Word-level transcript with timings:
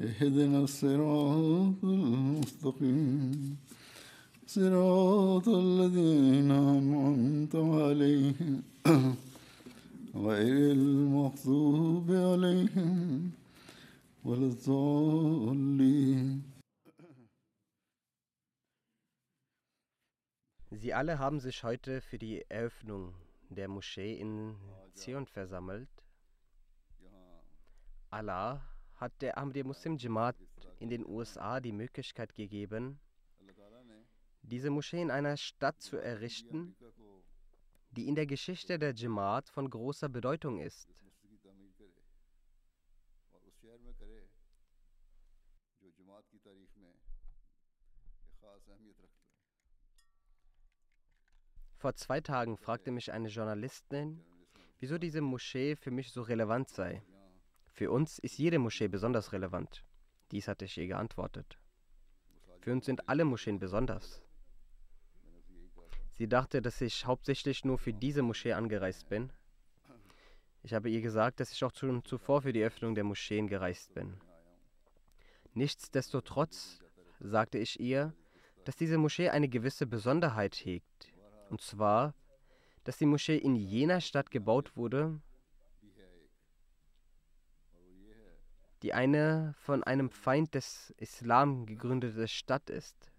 اهدنا 0.00 0.58
الصراط 0.60 1.84
المستقيم 1.84 3.56
صراط 4.46 5.48
الذين 5.48 6.50
أنعمت 6.50 7.54
عليهم 7.56 8.62
غير 10.14 10.72
المغضوب 10.72 12.10
عليهم 12.10 13.30
ولا 14.24 14.46
الضالين 14.46 16.42
Sie 20.70 20.94
alle 20.94 21.18
haben 21.18 21.40
sich 21.40 21.64
heute 21.64 22.00
für 22.00 22.18
die 22.18 22.44
Eröffnung 22.48 23.14
der 23.48 23.68
Moschee 23.68 24.14
in 24.14 24.54
Zion 24.94 25.26
versammelt. 25.26 25.88
Allah 28.10 28.62
hat 29.03 29.21
der 29.21 29.37
Ahmadiyya 29.37 29.65
Muslim 29.65 29.97
Jamaat 29.97 30.37
in 30.79 30.89
den 30.89 31.05
USA 31.05 31.59
die 31.59 31.73
Möglichkeit 31.73 32.33
gegeben, 32.35 33.01
diese 34.43 34.69
Moschee 34.69 35.01
in 35.01 35.11
einer 35.11 35.35
Stadt 35.35 35.81
zu 35.81 35.97
errichten, 35.97 36.73
die 37.91 38.07
in 38.07 38.15
der 38.15 38.25
Geschichte 38.25 38.79
der 38.79 38.93
Jamaat 38.93 39.49
von 39.49 39.69
großer 39.69 40.07
Bedeutung 40.07 40.59
ist. 40.59 40.87
Vor 51.75 51.93
zwei 51.95 52.21
Tagen 52.21 52.55
fragte 52.55 52.91
mich 52.91 53.11
eine 53.11 53.27
Journalistin, 53.27 54.23
wieso 54.79 54.97
diese 54.97 55.19
Moschee 55.19 55.75
für 55.75 55.91
mich 55.91 56.13
so 56.13 56.21
relevant 56.21 56.69
sei. 56.69 57.03
Für 57.73 57.89
uns 57.89 58.19
ist 58.19 58.37
jede 58.37 58.59
Moschee 58.59 58.87
besonders 58.87 59.33
relevant. 59.33 59.83
Dies 60.31 60.47
hatte 60.47 60.65
ich 60.65 60.77
ihr 60.77 60.87
geantwortet. 60.87 61.57
Für 62.59 62.71
uns 62.71 62.85
sind 62.85 63.09
alle 63.09 63.25
Moscheen 63.25 63.57
besonders. 63.57 64.21
Sie 66.11 66.27
dachte, 66.27 66.61
dass 66.61 66.79
ich 66.81 67.07
hauptsächlich 67.07 67.65
nur 67.65 67.79
für 67.79 67.91
diese 67.91 68.21
Moschee 68.21 68.53
angereist 68.53 69.09
bin. 69.09 69.33
Ich 70.61 70.73
habe 70.75 70.89
ihr 70.89 71.01
gesagt, 71.01 71.39
dass 71.39 71.51
ich 71.51 71.63
auch 71.63 71.73
schon 71.73 72.05
zuvor 72.05 72.43
für 72.43 72.53
die 72.53 72.63
Öffnung 72.63 72.93
der 72.93 73.03
Moscheen 73.03 73.47
gereist 73.47 73.93
bin. 73.95 74.21
Nichtsdestotrotz 75.55 76.79
sagte 77.19 77.57
ich 77.57 77.79
ihr, 77.79 78.13
dass 78.65 78.75
diese 78.75 78.99
Moschee 78.99 79.29
eine 79.29 79.49
gewisse 79.49 79.87
Besonderheit 79.87 80.55
hegt. 80.55 81.11
Und 81.49 81.61
zwar, 81.61 82.13
dass 82.83 82.97
die 82.97 83.07
Moschee 83.07 83.37
in 83.37 83.55
jener 83.55 83.99
Stadt 83.99 84.29
gebaut 84.29 84.77
wurde, 84.77 85.19
die 88.83 88.93
eine 88.93 89.55
von 89.59 89.81
einem 89.83 90.09
Feind 90.09 90.53
des 90.55 90.93
Islam 90.97 91.65
gegründete 91.65 92.27
Stadt 92.27 92.69
ist. 92.69 93.09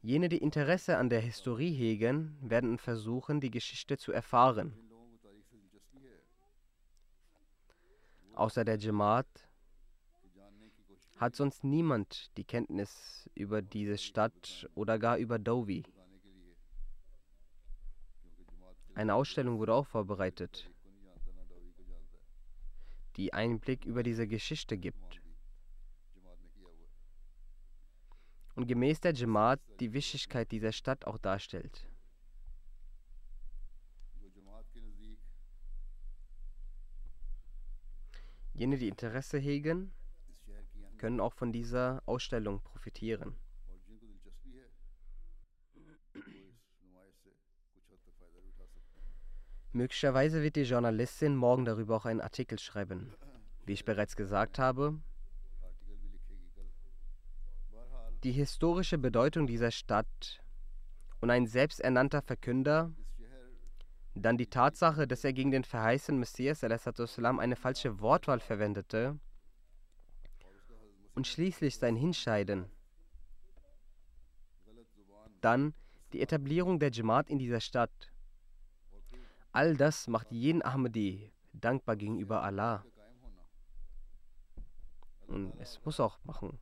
Jene, 0.00 0.28
die 0.28 0.38
Interesse 0.38 0.96
an 0.96 1.10
der 1.10 1.20
Historie 1.20 1.72
hegen, 1.72 2.38
werden 2.40 2.78
versuchen, 2.78 3.40
die 3.40 3.50
Geschichte 3.50 3.98
zu 3.98 4.12
erfahren. 4.12 4.72
Außer 8.34 8.64
der 8.64 8.78
Jamaat 8.78 9.26
hat 11.16 11.34
sonst 11.34 11.64
niemand 11.64 12.30
die 12.36 12.44
Kenntnis 12.44 13.28
über 13.34 13.60
diese 13.60 13.98
Stadt 13.98 14.70
oder 14.74 14.98
gar 14.98 15.18
über 15.18 15.38
Dovi. 15.38 15.82
Eine 18.94 19.14
Ausstellung 19.14 19.58
wurde 19.58 19.74
auch 19.74 19.86
vorbereitet, 19.86 20.70
die 23.16 23.32
Einblick 23.32 23.84
über 23.84 24.02
diese 24.02 24.26
Geschichte 24.26 24.78
gibt. 24.78 25.20
Und 28.54 28.66
gemäß 28.66 29.00
der 29.00 29.14
Jamaat 29.14 29.60
die 29.80 29.92
Wichtigkeit 29.92 30.50
dieser 30.52 30.72
Stadt 30.72 31.06
auch 31.06 31.18
darstellt. 31.18 31.86
Jene, 38.52 38.76
die 38.76 38.88
Interesse 38.88 39.38
hegen, 39.38 39.90
können 40.98 41.20
auch 41.20 41.32
von 41.32 41.50
dieser 41.50 42.02
Ausstellung 42.04 42.60
profitieren. 42.62 43.34
Möglicherweise 49.72 50.42
wird 50.42 50.56
die 50.56 50.62
Journalistin 50.62 51.36
morgen 51.36 51.64
darüber 51.64 51.96
auch 51.96 52.04
einen 52.04 52.20
Artikel 52.20 52.58
schreiben. 52.58 53.14
Wie 53.66 53.72
ich 53.72 53.84
bereits 53.84 54.16
gesagt 54.16 54.58
habe, 54.58 54.98
die 58.24 58.32
historische 58.32 58.98
Bedeutung 58.98 59.46
dieser 59.46 59.70
Stadt 59.70 60.42
und 61.20 61.30
ein 61.30 61.46
selbsternannter 61.46 62.20
Verkünder, 62.20 62.92
dann 64.14 64.36
die 64.36 64.48
Tatsache, 64.48 65.06
dass 65.06 65.24
er 65.24 65.32
gegen 65.32 65.52
den 65.52 65.64
verheißenen 65.64 66.18
Messias 66.18 66.64
eine 66.64 67.56
falsche 67.56 68.00
Wortwahl 68.00 68.40
verwendete, 68.40 69.18
und 71.14 71.26
schließlich 71.26 71.76
sein 71.76 71.96
Hinscheiden. 71.96 72.70
Dann 75.40 75.74
die 76.12 76.20
Etablierung 76.20 76.78
der 76.78 76.90
Jamaat 76.90 77.28
in 77.30 77.38
dieser 77.38 77.60
Stadt. 77.60 78.09
All 79.52 79.76
das 79.76 80.06
macht 80.06 80.30
jeden 80.30 80.62
Ahmadi 80.62 81.32
dankbar 81.52 81.96
gegenüber 81.96 82.42
Allah. 82.42 82.84
Und 85.26 85.52
es 85.58 85.80
muss 85.84 85.98
auch 85.98 86.18
machen. 86.24 86.58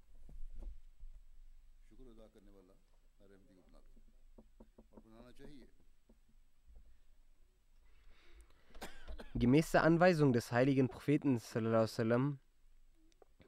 Gemäß 9.34 9.70
der 9.70 9.84
Anweisung 9.84 10.32
des 10.32 10.50
heiligen 10.50 10.88
Propheten 10.88 11.38
sallam, 11.38 12.38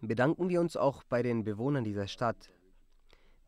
bedanken 0.01 0.48
wir 0.48 0.60
uns 0.60 0.77
auch 0.77 1.03
bei 1.03 1.22
den 1.22 1.43
Bewohnern 1.43 1.83
dieser 1.83 2.07
Stadt, 2.07 2.51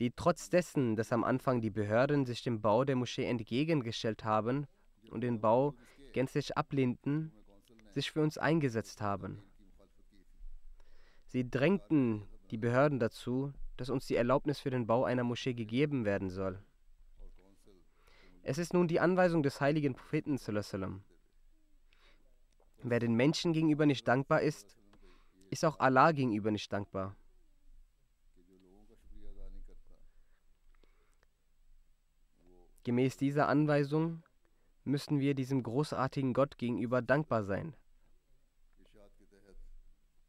die 0.01 0.11
trotz 0.11 0.49
dessen, 0.49 0.97
dass 0.97 1.13
am 1.13 1.23
Anfang 1.23 1.61
die 1.61 1.71
Behörden 1.71 2.25
sich 2.25 2.43
dem 2.43 2.61
Bau 2.61 2.85
der 2.85 2.97
Moschee 2.97 3.27
entgegengestellt 3.27 4.25
haben 4.25 4.67
und 5.13 5.21
den 5.21 5.41
Bau 5.41 5.75
gänzlich 6.13 6.57
ablehnten, 6.57 7.33
sich 7.91 8.11
für 8.11 8.23
uns 8.23 8.39
eingesetzt 8.39 9.01
haben. 9.01 9.43
Sie 11.27 11.49
drängten 11.49 12.27
die 12.51 12.59
Behörden 12.59 12.99
dazu, 12.99 13.53
dass 13.77 13.91
uns 13.91 14.07
die 14.07 14.17
Erlaubnis 14.17 14.61
für 14.61 14.71
den 14.71 14.87
Bau 14.87 15.05
einer 15.05 15.25
Moschee 15.25 15.55
gegeben 15.55 16.05
werden 16.05 16.29
soll. 16.29 16.63
Es 18.43 18.59
ist 18.59 18.75
nun 18.75 18.89
die 18.89 19.01
Anweisung 19.01 19.43
des 19.43 19.61
heiligen 19.61 19.95
Propheten. 19.95 20.39
Wer 22.83 22.99
den 22.99 23.15
Menschen 23.15 23.53
gegenüber 23.53 23.87
nicht 23.87 24.07
dankbar 24.09 24.43
ist, 24.43 24.77
ist 25.51 25.65
auch 25.65 25.79
Allah 25.79 26.13
gegenüber 26.13 26.51
nicht 26.51 26.73
dankbar. 26.73 27.17
Gemäß 32.85 33.17
dieser 33.17 33.49
Anweisung 33.49 34.25
müssen 34.85 35.21
wir 35.21 35.35
diesem 35.35 35.63
großartigen 35.63 36.33
Gott 36.33 36.59
gegenüber 36.59 37.03
dankbar 37.03 37.45
sein, 37.45 37.75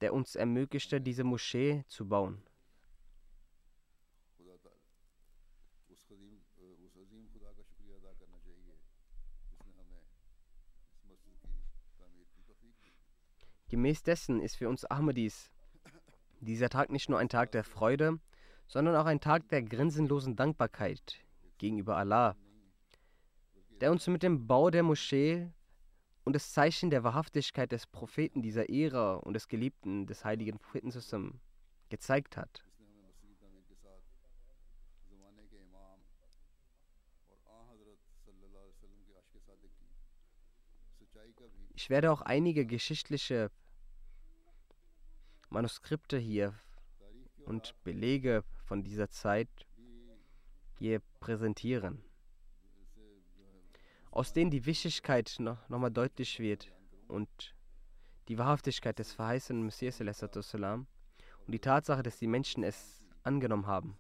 der 0.02 0.14
uns 0.14 0.36
ermöglichte, 0.36 1.02
diese 1.02 1.24
Moschee 1.24 1.84
zu 1.88 2.08
bauen. 2.08 2.44
Gemäß 13.70 14.04
dessen 14.04 14.40
ist 14.40 14.58
für 14.58 14.70
uns 14.70 14.86
Ahmadis 14.86 15.50
dieser 16.42 16.70
Tag 16.70 16.92
nicht 16.92 17.10
nur 17.10 17.18
ein 17.18 17.30
Tag 17.30 17.52
der 17.54 17.64
Freude, 17.64 18.20
sondern 18.68 18.96
auch 18.96 19.06
ein 19.06 19.20
Tag 19.20 19.50
der 19.50 19.64
grinsenlosen 19.64 20.36
Dankbarkeit 20.36 21.20
gegenüber 21.58 21.98
Allah 21.98 22.36
der 23.84 23.92
uns 23.92 24.08
mit 24.08 24.24
dem 24.24 24.48
Bau 24.48 24.70
der 24.70 24.82
Moschee 24.82 25.52
und 26.24 26.38
das 26.38 26.54
Zeichen 26.54 26.90
der 26.90 27.04
Wahrhaftigkeit 27.04 27.70
des 27.74 27.86
Propheten 27.86 28.42
dieser 28.42 28.70
Ära 28.70 29.16
und 29.16 29.34
des 29.34 29.50
Geliebten 29.50 30.08
des 30.08 30.24
heiligen 30.24 30.58
Propheten 30.58 30.90
zusammen 30.90 31.42
gezeigt 31.90 32.38
hat. 32.38 32.64
Ich 41.76 41.90
werde 41.90 42.14
auch 42.14 42.22
einige 42.22 42.66
geschichtliche 42.66 43.52
Manuskripte 45.50 46.18
hier 46.18 46.58
und 47.44 47.76
Belege 47.84 48.46
von 48.64 48.82
dieser 48.86 49.10
Zeit 49.10 49.50
hier 50.80 51.02
präsentieren 51.20 52.02
aus 54.14 54.32
denen 54.32 54.52
die 54.52 54.66
Wichtigkeit 54.68 55.36
noch, 55.40 55.68
nochmal 55.70 55.90
deutlich 55.90 56.40
wird 56.40 56.72
und 57.08 57.56
die 58.28 58.38
Wahrhaftigkeit 58.38 59.00
des 59.00 59.12
verheißenen 59.12 59.64
Messias 59.64 60.00
und 60.00 60.88
die 61.48 61.60
Tatsache, 61.60 62.04
dass 62.04 62.20
die 62.20 62.28
Menschen 62.28 62.64
es 62.64 63.04
angenommen 63.24 63.66
haben. 63.66 63.98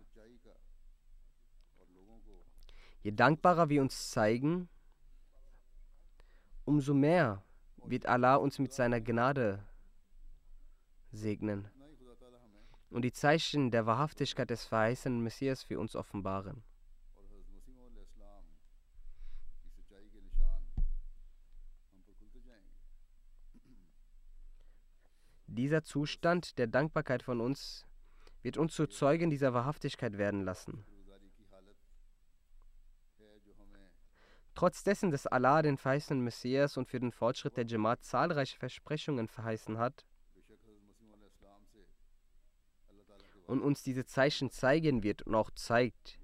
Je 3.02 3.12
dankbarer 3.12 3.70
wir 3.70 3.82
uns 3.82 4.12
zeigen, 4.12 4.70
umso 6.64 6.94
mehr 6.94 7.44
wird 7.84 8.06
Allah 8.06 8.36
uns 8.36 8.60
mit 8.60 8.72
seiner 8.72 9.02
Gnade 9.02 9.66
segnen 11.12 11.68
und 12.92 13.02
die 13.02 13.12
Zeichen 13.12 13.72
der 13.72 13.88
Wahrhaftigkeit 13.88 14.52
des 14.52 14.66
verheißenen 14.66 15.22
Messias 15.22 15.64
für 15.64 15.80
uns 15.80 15.96
offenbaren. 15.96 16.64
Dieser 25.56 25.84
Zustand 25.84 26.58
der 26.58 26.66
Dankbarkeit 26.66 27.22
von 27.22 27.40
uns 27.40 27.86
wird 28.42 28.58
uns 28.58 28.74
zu 28.74 28.88
Zeugen 28.88 29.30
dieser 29.30 29.54
Wahrhaftigkeit 29.54 30.18
werden 30.18 30.42
lassen. 30.42 30.84
Trotz 34.56 34.84
dessen, 34.84 35.12
dass 35.12 35.28
Allah 35.28 35.62
den 35.62 35.78
verheißenen 35.78 36.24
Messias 36.24 36.76
und 36.76 36.88
für 36.88 37.00
den 37.00 37.12
Fortschritt 37.12 37.56
der 37.56 37.68
Jamaat 37.68 38.04
zahlreiche 38.04 38.58
Versprechungen 38.58 39.28
verheißen 39.28 39.78
hat 39.78 40.08
und 43.46 43.62
uns 43.62 43.84
diese 43.84 44.08
Zeichen 44.08 44.50
zeigen 44.50 45.04
wird 45.04 45.22
und 45.22 45.36
auch 45.36 45.52
zeigt, 45.52 46.20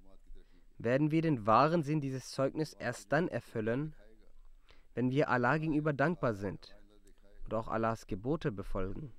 werden 0.79 1.11
wir 1.11 1.21
den 1.21 1.45
wahren 1.45 1.83
Sinn 1.83 2.01
dieses 2.01 2.31
Zeugnisses 2.31 2.73
erst 2.73 3.11
dann 3.11 3.27
erfüllen, 3.27 3.93
wenn 4.95 5.11
wir 5.11 5.29
Allah 5.29 5.59
gegenüber 5.59 5.93
dankbar 5.93 6.33
sind 6.33 6.75
und 7.43 7.53
auch 7.53 7.67
Allahs 7.67 8.07
Gebote 8.07 8.51
befolgen. 8.51 9.13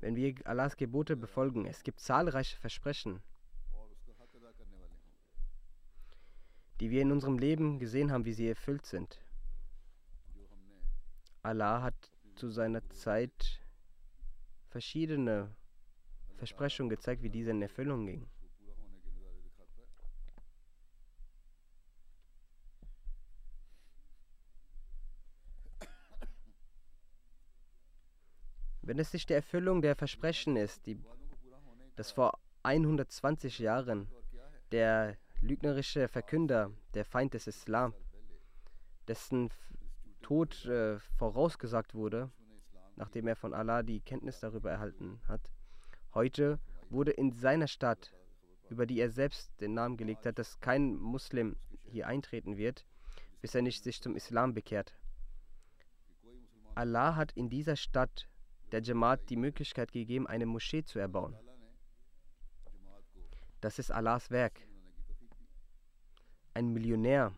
Wenn 0.00 0.14
wir 0.14 0.34
Allahs 0.44 0.76
Gebote 0.76 1.16
befolgen, 1.16 1.66
es 1.66 1.82
gibt 1.82 2.00
zahlreiche 2.00 2.56
Versprechen, 2.56 3.20
die 6.80 6.90
wir 6.90 7.02
in 7.02 7.10
unserem 7.10 7.38
Leben 7.38 7.78
gesehen 7.80 8.12
haben, 8.12 8.24
wie 8.24 8.32
sie 8.32 8.48
erfüllt 8.48 8.86
sind. 8.86 9.20
Allah 11.42 11.82
hat 11.82 12.12
zu 12.36 12.48
seiner 12.48 12.88
Zeit 12.90 13.60
verschiedene 14.68 15.54
Versprechungen 16.36 16.90
gezeigt, 16.90 17.22
wie 17.22 17.30
diese 17.30 17.50
in 17.50 17.62
Erfüllung 17.62 18.06
gingen. 18.06 18.30
Wenn 28.88 28.98
es 28.98 29.12
nicht 29.12 29.28
die 29.28 29.34
Erfüllung 29.34 29.82
der 29.82 29.94
Versprechen 29.94 30.56
ist, 30.56 30.86
die, 30.86 30.98
das 31.96 32.10
vor 32.10 32.38
120 32.62 33.58
Jahren 33.58 34.08
der 34.72 35.18
lügnerische 35.42 36.08
Verkünder, 36.08 36.70
der 36.94 37.04
Feind 37.04 37.34
des 37.34 37.46
Islam, 37.46 37.92
dessen 39.06 39.50
Tod 40.22 40.64
äh, 40.64 40.98
vorausgesagt 41.18 41.94
wurde, 41.94 42.30
nachdem 42.96 43.26
er 43.26 43.36
von 43.36 43.52
Allah 43.52 43.82
die 43.82 44.00
Kenntnis 44.00 44.40
darüber 44.40 44.70
erhalten 44.70 45.20
hat. 45.28 45.52
Heute 46.14 46.58
wurde 46.88 47.10
in 47.10 47.30
seiner 47.30 47.68
Stadt, 47.68 48.14
über 48.70 48.86
die 48.86 49.00
er 49.00 49.10
selbst 49.10 49.60
den 49.60 49.74
Namen 49.74 49.98
gelegt 49.98 50.24
hat, 50.24 50.38
dass 50.38 50.60
kein 50.60 50.94
Muslim 50.94 51.56
hier 51.84 52.06
eintreten 52.06 52.56
wird, 52.56 52.86
bis 53.42 53.54
er 53.54 53.60
nicht 53.60 53.84
sich 53.84 54.00
zum 54.00 54.16
Islam 54.16 54.54
bekehrt. 54.54 54.96
Allah 56.74 57.16
hat 57.16 57.32
in 57.32 57.50
dieser 57.50 57.76
Stadt 57.76 58.30
der 58.72 58.82
Jamaat 58.82 59.28
die 59.30 59.36
Möglichkeit 59.36 59.92
gegeben, 59.92 60.26
eine 60.26 60.46
Moschee 60.46 60.84
zu 60.84 60.98
erbauen. 60.98 61.36
Das 63.60 63.78
ist 63.78 63.90
Allahs 63.90 64.30
Werk. 64.30 64.60
Ein 66.54 66.72
Millionär 66.72 67.32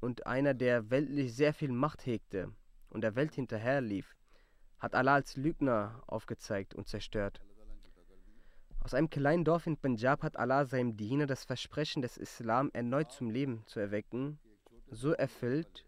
und 0.00 0.26
einer, 0.26 0.54
der 0.54 0.90
weltlich 0.90 1.34
sehr 1.34 1.54
viel 1.54 1.72
Macht 1.72 2.04
hegte 2.06 2.52
und 2.90 3.00
der 3.00 3.16
Welt 3.16 3.34
hinterherlief, 3.34 4.14
hat 4.78 4.94
Allah 4.94 5.14
als 5.14 5.36
Lügner 5.36 6.02
aufgezeigt 6.06 6.74
und 6.74 6.88
zerstört. 6.88 7.40
Aus 8.80 8.92
einem 8.92 9.08
kleinen 9.08 9.44
Dorf 9.44 9.66
in 9.66 9.78
Punjab 9.78 10.22
hat 10.22 10.36
Allah 10.36 10.66
seinem 10.66 10.96
Diener 10.96 11.26
das 11.26 11.44
Versprechen 11.44 12.02
des 12.02 12.18
Islam 12.18 12.70
erneut 12.74 13.12
zum 13.12 13.30
Leben 13.30 13.64
zu 13.66 13.80
erwecken, 13.80 14.38
so 14.90 15.12
erfüllt, 15.12 15.86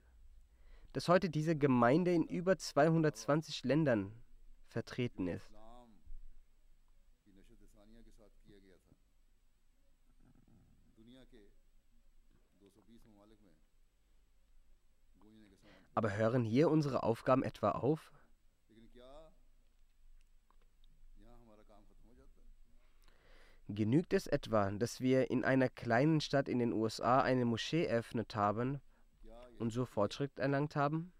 dass 0.97 1.09
heute 1.09 1.29
diese 1.29 1.55
Gemeinde 1.55 2.15
in 2.15 2.25
über 2.25 2.57
220 2.57 3.65
Ländern 3.65 4.12
vertreten 4.67 5.29
ist. 5.29 5.55
Aber 15.95 16.17
hören 16.17 16.45
hier 16.45 16.71
unsere 16.71 17.03
Aufgaben 17.03 17.43
etwa 17.43 17.73
auf? 17.73 18.11
Genügt 23.69 24.15
es 24.15 24.26
etwa, 24.26 24.71
dass 24.71 25.03
wir 25.03 25.31
in 25.31 25.45
einer 25.45 25.69
kleinen 25.69 26.23
Stadt 26.23 26.49
in 26.49 26.59
den 26.59 26.73
USA 26.73 27.21
eine 27.21 27.45
Moschee 27.45 27.85
eröffnet 27.85 28.35
haben, 28.35 28.81
und 29.59 29.71
so 29.71 29.85
Fortschritt 29.85 30.39
erlangt 30.39 30.77
haben? 30.77 31.13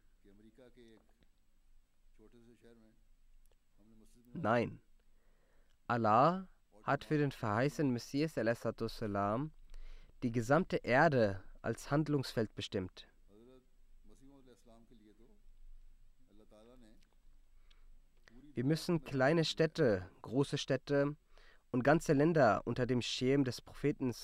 Nein. 4.35 4.81
Allah 5.87 6.49
hat 6.83 7.05
für 7.05 7.19
den 7.19 7.33
verheißenen 7.33 7.93
Messias 7.93 8.37
die 10.23 10.33
gesamte 10.33 10.77
Erde 10.77 11.43
als 11.63 11.91
Handlungsfeld 11.91 12.55
bestimmt. 12.55 13.09
Wir 18.55 18.65
müssen 18.65 19.05
kleine 19.05 19.45
Städte, 19.45 20.09
große 20.23 20.57
Städte 20.57 21.15
und 21.73 21.83
ganze 21.83 22.15
Länder 22.15 22.63
unter 22.65 22.87
dem 22.87 23.03
Schirm 23.03 23.45
des 23.45 23.61
Propheten 23.61 24.15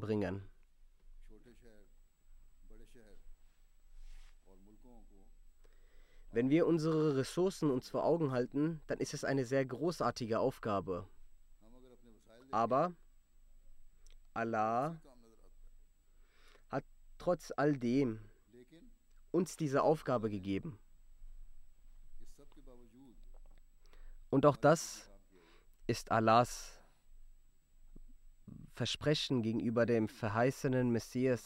bringen. 0.00 0.46
Wenn 6.32 6.48
wir 6.48 6.66
unsere 6.66 7.14
Ressourcen 7.16 7.70
uns 7.70 7.90
vor 7.90 8.04
Augen 8.04 8.32
halten, 8.32 8.80
dann 8.86 8.98
ist 8.98 9.12
es 9.12 9.22
eine 9.22 9.44
sehr 9.44 9.66
großartige 9.66 10.40
Aufgabe. 10.40 11.06
Aber 12.50 12.94
Allah 14.32 14.98
hat 16.70 16.84
trotz 17.18 17.52
all 17.54 17.76
dem 17.76 18.18
uns 19.30 19.58
diese 19.58 19.82
Aufgabe 19.82 20.30
gegeben. 20.30 20.78
Und 24.30 24.46
auch 24.46 24.56
das 24.56 25.10
ist 25.86 26.10
Allahs 26.10 26.78
Versprechen 28.74 29.42
gegenüber 29.42 29.84
dem 29.84 30.08
verheißenen 30.08 30.90
Messias, 30.90 31.44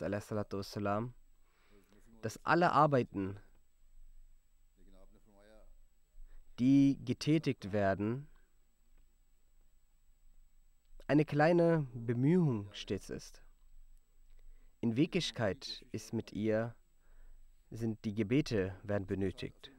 dass 2.23 2.45
alle 2.45 2.71
Arbeiten 2.71 3.41
die 6.59 6.99
getätigt 7.05 7.73
werden, 7.73 8.27
eine 11.07 11.25
kleine 11.25 11.87
Bemühung 11.95 12.69
stets 12.73 13.11
ist. 13.11 13.43
In 14.81 14.97
Wirklichkeit 14.97 15.85
ist 15.93 16.13
mit 16.13 16.33
ihr 16.33 16.75
sind 17.71 18.05
die 18.05 18.15
Gebete 18.15 18.75
werden 18.83 19.07
benötigt. 19.07 19.73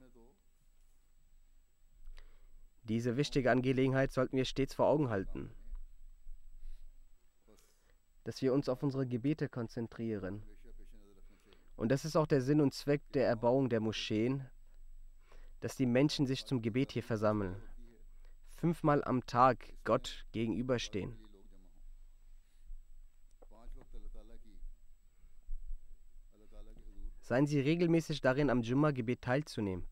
Diese 2.83 3.17
wichtige 3.17 3.51
Angelegenheit 3.51 4.11
sollten 4.11 4.37
wir 4.37 4.45
stets 4.45 4.73
vor 4.73 4.87
Augen 4.87 5.09
halten, 5.09 5.51
dass 8.23 8.41
wir 8.41 8.53
uns 8.53 8.69
auf 8.69 8.81
unsere 8.83 9.05
Gebete 9.05 9.49
konzentrieren. 9.49 10.43
Und 11.75 11.89
das 11.89 12.05
ist 12.05 12.15
auch 12.15 12.27
der 12.27 12.41
Sinn 12.41 12.61
und 12.61 12.73
Zweck 12.73 13.01
der 13.11 13.27
Erbauung 13.27 13.69
der 13.69 13.81
Moscheen, 13.81 14.49
dass 15.59 15.75
die 15.75 15.85
Menschen 15.85 16.25
sich 16.25 16.45
zum 16.45 16.61
Gebet 16.61 16.91
hier 16.91 17.03
versammeln, 17.03 17.55
fünfmal 18.57 19.03
am 19.03 19.25
Tag 19.25 19.73
Gott 19.83 20.25
gegenüberstehen. 20.31 21.17
Seien 27.21 27.45
Sie 27.45 27.59
regelmäßig 27.59 28.21
darin, 28.21 28.49
am 28.49 28.61
Jumma-Gebet 28.61 29.21
teilzunehmen. 29.21 29.85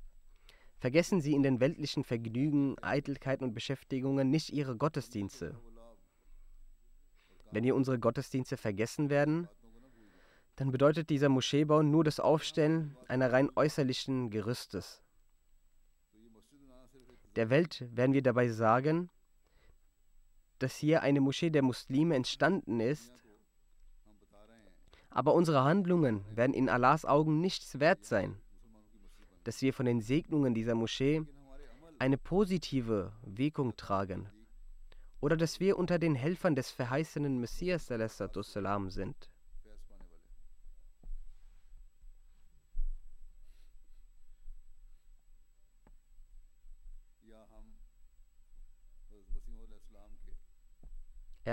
Vergessen 0.78 1.20
Sie 1.20 1.34
in 1.34 1.44
den 1.44 1.60
weltlichen 1.60 2.04
Vergnügen, 2.04 2.78
Eitelkeiten 2.82 3.44
und 3.44 3.54
Beschäftigungen 3.54 4.30
nicht 4.30 4.52
Ihre 4.52 4.78
Gottesdienste. 4.78 5.60
Wenn 7.52 7.64
hier 7.64 7.76
unsere 7.76 8.00
Gottesdienste 8.00 8.56
vergessen 8.56 9.10
werden, 9.10 9.50
dann 10.56 10.72
bedeutet 10.72 11.10
dieser 11.10 11.30
Moscheebau 11.30 11.84
nur 11.84 12.04
das 12.04 12.20
Aufstellen 12.20 12.96
einer 13.08 13.32
rein 13.32 13.50
äußerlichen 13.56 14.30
Gerüstes 14.30 15.05
der 17.36 17.50
Welt 17.50 17.86
werden 17.92 18.14
wir 18.14 18.22
dabei 18.22 18.48
sagen, 18.50 19.10
dass 20.60 20.76
hier 20.76 21.02
eine 21.02 21.22
Moschee 21.22 21.50
der 21.50 21.62
Muslime 21.62 22.16
entstanden 22.16 22.80
ist, 22.80 23.12
aber 25.10 25.34
unsere 25.34 25.64
Handlungen 25.64 26.24
werden 26.36 26.54
in 26.54 26.70
Allahs 26.70 27.06
Augen 27.06 27.40
nichts 27.42 27.80
wert 27.80 28.04
sein, 28.06 28.38
dass 29.44 29.62
wir 29.62 29.74
von 29.74 29.86
den 29.86 30.02
Segnungen 30.02 30.54
dieser 30.54 30.76
Moschee 30.76 31.24
eine 32.00 32.18
positive 32.18 33.14
Wirkung 33.24 33.76
tragen 33.78 34.30
oder 35.22 35.38
dass 35.38 35.60
wir 35.60 35.78
unter 35.78 36.00
den 36.00 36.16
Helfern 36.16 36.56
des 36.56 36.70
verheißenen 36.70 37.40
Messias 37.40 37.88
sind. 37.88 39.30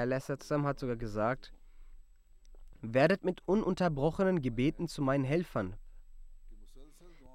Herr 0.02 0.08
hat 0.64 0.80
sogar 0.80 0.96
gesagt, 0.96 1.52
werdet 2.80 3.24
mit 3.24 3.46
ununterbrochenen 3.46 4.42
Gebeten 4.42 4.88
zu 4.88 5.00
meinen 5.00 5.22
Helfern, 5.22 5.76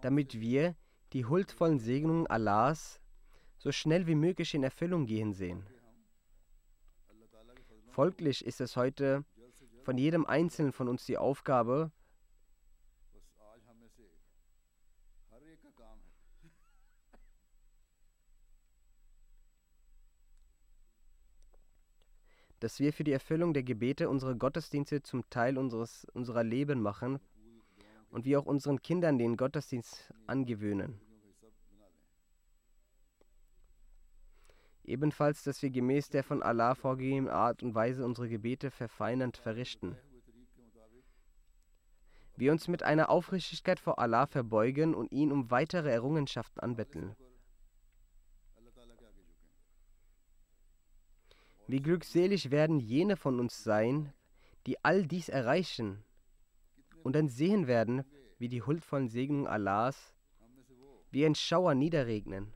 damit 0.01 0.41
wir 0.41 0.75
die 1.13 1.24
huldvollen 1.24 1.79
Segnungen 1.79 2.27
Allahs 2.27 3.00
so 3.57 3.71
schnell 3.71 4.05
wie 4.05 4.15
möglich 4.15 4.53
in 4.53 4.63
Erfüllung 4.63 5.05
gehen 5.05 5.33
sehen. 5.33 5.65
Folglich 7.88 8.45
ist 8.45 8.59
es 8.59 8.75
heute 8.75 9.24
von 9.83 9.97
jedem 9.97 10.25
Einzelnen 10.25 10.74
von 10.74 10.89
uns 10.89 11.05
die 11.05 11.17
Aufgabe, 11.17 11.93
dass 22.59 22.79
wir 22.79 22.93
für 22.93 23.03
die 23.03 23.11
Erfüllung 23.11 23.53
der 23.53 23.63
Gebete 23.63 24.09
unsere 24.09 24.35
Gottesdienste 24.35 25.03
zum 25.03 25.29
Teil 25.29 25.57
unseres, 25.57 26.05
unserer 26.13 26.43
Leben 26.43 26.81
machen 26.81 27.19
und 28.09 28.25
wir 28.25 28.39
auch 28.39 28.45
unseren 28.45 28.81
Kindern 28.81 29.17
den 29.17 29.37
Gottesdienst 29.37 30.13
angewöhnen. 30.25 30.99
Ebenfalls, 34.83 35.43
dass 35.43 35.61
wir 35.61 35.69
gemäß 35.69 36.09
der 36.09 36.23
von 36.23 36.41
Allah 36.41 36.73
vorgegebenen 36.73 37.29
Art 37.29 37.61
und 37.61 37.75
Weise 37.75 38.05
unsere 38.05 38.29
Gebete 38.29 38.71
verfeinernd 38.71 39.35
verrichten. 39.35 39.97
Wir 42.37 42.51
uns 42.51 42.67
mit 42.67 42.83
einer 42.83 43.09
Aufrichtigkeit 43.09 43.79
vor 43.79 43.99
Allah 43.99 44.27
verbeugen 44.27 44.95
und 44.95 45.11
ihn 45.11 45.31
um 45.31 45.51
weitere 45.51 45.89
Errungenschaften 45.89 46.61
anbetteln. 46.61 47.15
Wie 51.67 51.81
glückselig 51.81 52.50
werden 52.50 52.79
jene 52.79 53.17
von 53.17 53.39
uns 53.39 53.63
sein, 53.63 54.13
die 54.65 54.83
all 54.86 55.05
dies 55.05 55.27
erreichen 55.27 56.03
und 57.03 57.13
dann 57.15 57.27
sehen 57.27 57.67
werden, 57.67 58.03
wie 58.39 58.47
die 58.47 58.62
huldvollen 58.62 59.09
Segnungen 59.09 59.47
Allahs 59.47 60.13
wie 61.12 61.25
ein 61.25 61.36
Schauer 61.36 61.74
niederregnen. 61.74 62.53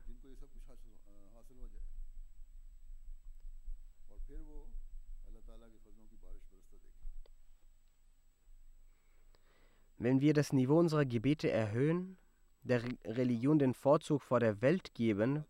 Wenn 9.98 10.20
wir 10.20 10.34
das 10.34 10.52
Niveau 10.52 10.78
unserer 10.78 11.04
Gebete 11.04 11.50
erhöhen, 11.50 12.16
der 12.62 12.82
Religion 13.04 13.58
den 13.58 13.72
Vorzug 13.72 14.22
vor 14.22 14.40
der 14.40 14.60
Welt 14.60 14.94
geben, 14.94 15.44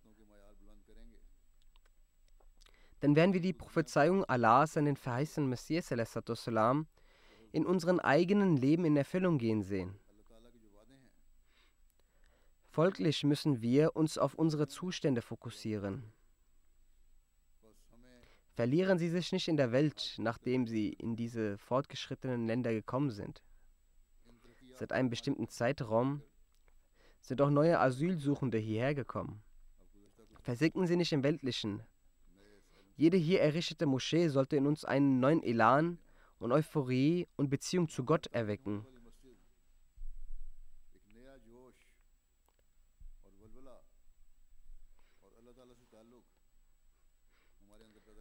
dann 3.02 3.16
werden 3.16 3.32
wir 3.32 3.40
die 3.40 3.52
Prophezeiung 3.52 4.24
Allahs 4.26 4.76
an 4.76 4.84
den 4.84 4.94
verheißenen 4.94 5.48
Messias 5.48 5.90
in 5.90 7.66
unserem 7.66 7.98
eigenen 7.98 8.56
Leben 8.56 8.84
in 8.84 8.96
Erfüllung 8.96 9.38
gehen 9.38 9.64
sehen. 9.64 9.98
Folglich 12.68 13.24
müssen 13.24 13.60
wir 13.60 13.96
uns 13.96 14.18
auf 14.18 14.34
unsere 14.34 14.68
Zustände 14.68 15.20
fokussieren. 15.20 16.12
Verlieren 18.52 18.98
Sie 18.98 19.08
sich 19.08 19.32
nicht 19.32 19.48
in 19.48 19.56
der 19.56 19.72
Welt, 19.72 20.14
nachdem 20.18 20.68
Sie 20.68 20.90
in 20.90 21.16
diese 21.16 21.58
fortgeschrittenen 21.58 22.46
Länder 22.46 22.72
gekommen 22.72 23.10
sind. 23.10 23.42
Seit 24.74 24.92
einem 24.92 25.10
bestimmten 25.10 25.48
Zeitraum 25.48 26.22
sind 27.20 27.40
auch 27.40 27.50
neue 27.50 27.80
Asylsuchende 27.80 28.58
hierher 28.58 28.94
gekommen. 28.94 29.42
Versinken 30.40 30.86
Sie 30.86 30.96
nicht 30.96 31.12
im 31.12 31.24
Weltlichen, 31.24 31.82
jede 33.02 33.16
hier 33.16 33.40
errichtete 33.40 33.84
Moschee 33.84 34.28
sollte 34.28 34.54
in 34.54 34.64
uns 34.64 34.84
einen 34.84 35.18
neuen 35.18 35.42
Elan 35.42 35.98
und 36.38 36.52
Euphorie 36.52 37.26
und 37.34 37.50
Beziehung 37.50 37.88
zu 37.88 38.04
Gott 38.04 38.28
erwecken. 38.28 38.86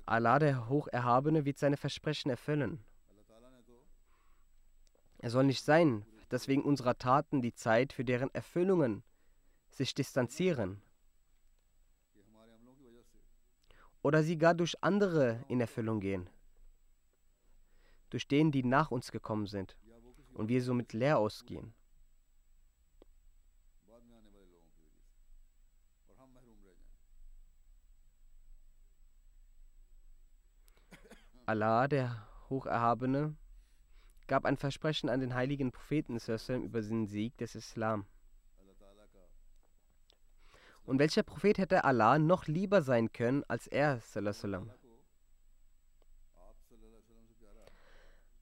Allah, 0.07 0.39
der 0.39 0.67
Hocherhabene, 0.67 1.45
wird 1.45 1.59
seine 1.59 1.77
Versprechen 1.77 2.31
erfüllen. 2.31 2.83
Es 5.19 5.33
soll 5.33 5.43
nicht 5.43 5.63
sein, 5.63 6.07
dass 6.29 6.47
wegen 6.47 6.63
unserer 6.63 6.97
Taten 6.97 7.43
die 7.43 7.53
Zeit 7.53 7.93
für 7.93 8.03
deren 8.03 8.33
Erfüllungen 8.33 9.03
sich 9.69 9.93
distanzieren. 9.93 10.81
oder 14.01 14.24
sie 14.24 14.38
gar 14.38 14.53
durch 14.53 14.81
andere 14.84 15.43
in 15.48 15.62
Erfüllung 15.62 16.00
gehen, 16.00 16.29
durch 18.10 18.27
denen, 18.27 18.51
die 18.51 18.63
nach 18.63 18.91
uns 18.91 19.12
gekommen 19.12 19.48
sind 19.48 19.77
und 20.34 20.50
wir 20.50 20.62
somit 20.62 20.93
leer 20.93 21.17
ausgehen. 21.17 21.74
Allah, 31.46 31.88
der 31.88 32.27
Hocherhabene, 32.50 33.36
gab 34.27 34.46
ein 34.46 34.55
Versprechen 34.55 35.10
an 35.10 35.20
den 35.20 35.34
heiligen 35.34 35.72
Propheten 35.74 36.17
über 36.63 36.81
den 36.81 37.08
Sieg 37.08 37.36
des 37.38 37.55
Islam. 37.55 38.05
Und 40.91 41.00
welcher 41.00 41.24
Prophet 41.24 41.57
hätte 41.57 41.86
Allah 41.86 42.19
noch 42.19 42.48
lieber 42.48 42.81
sein 42.81 43.13
können 43.13 43.45
als 43.48 43.65
er? 43.65 44.01
Salassalam. 44.01 44.69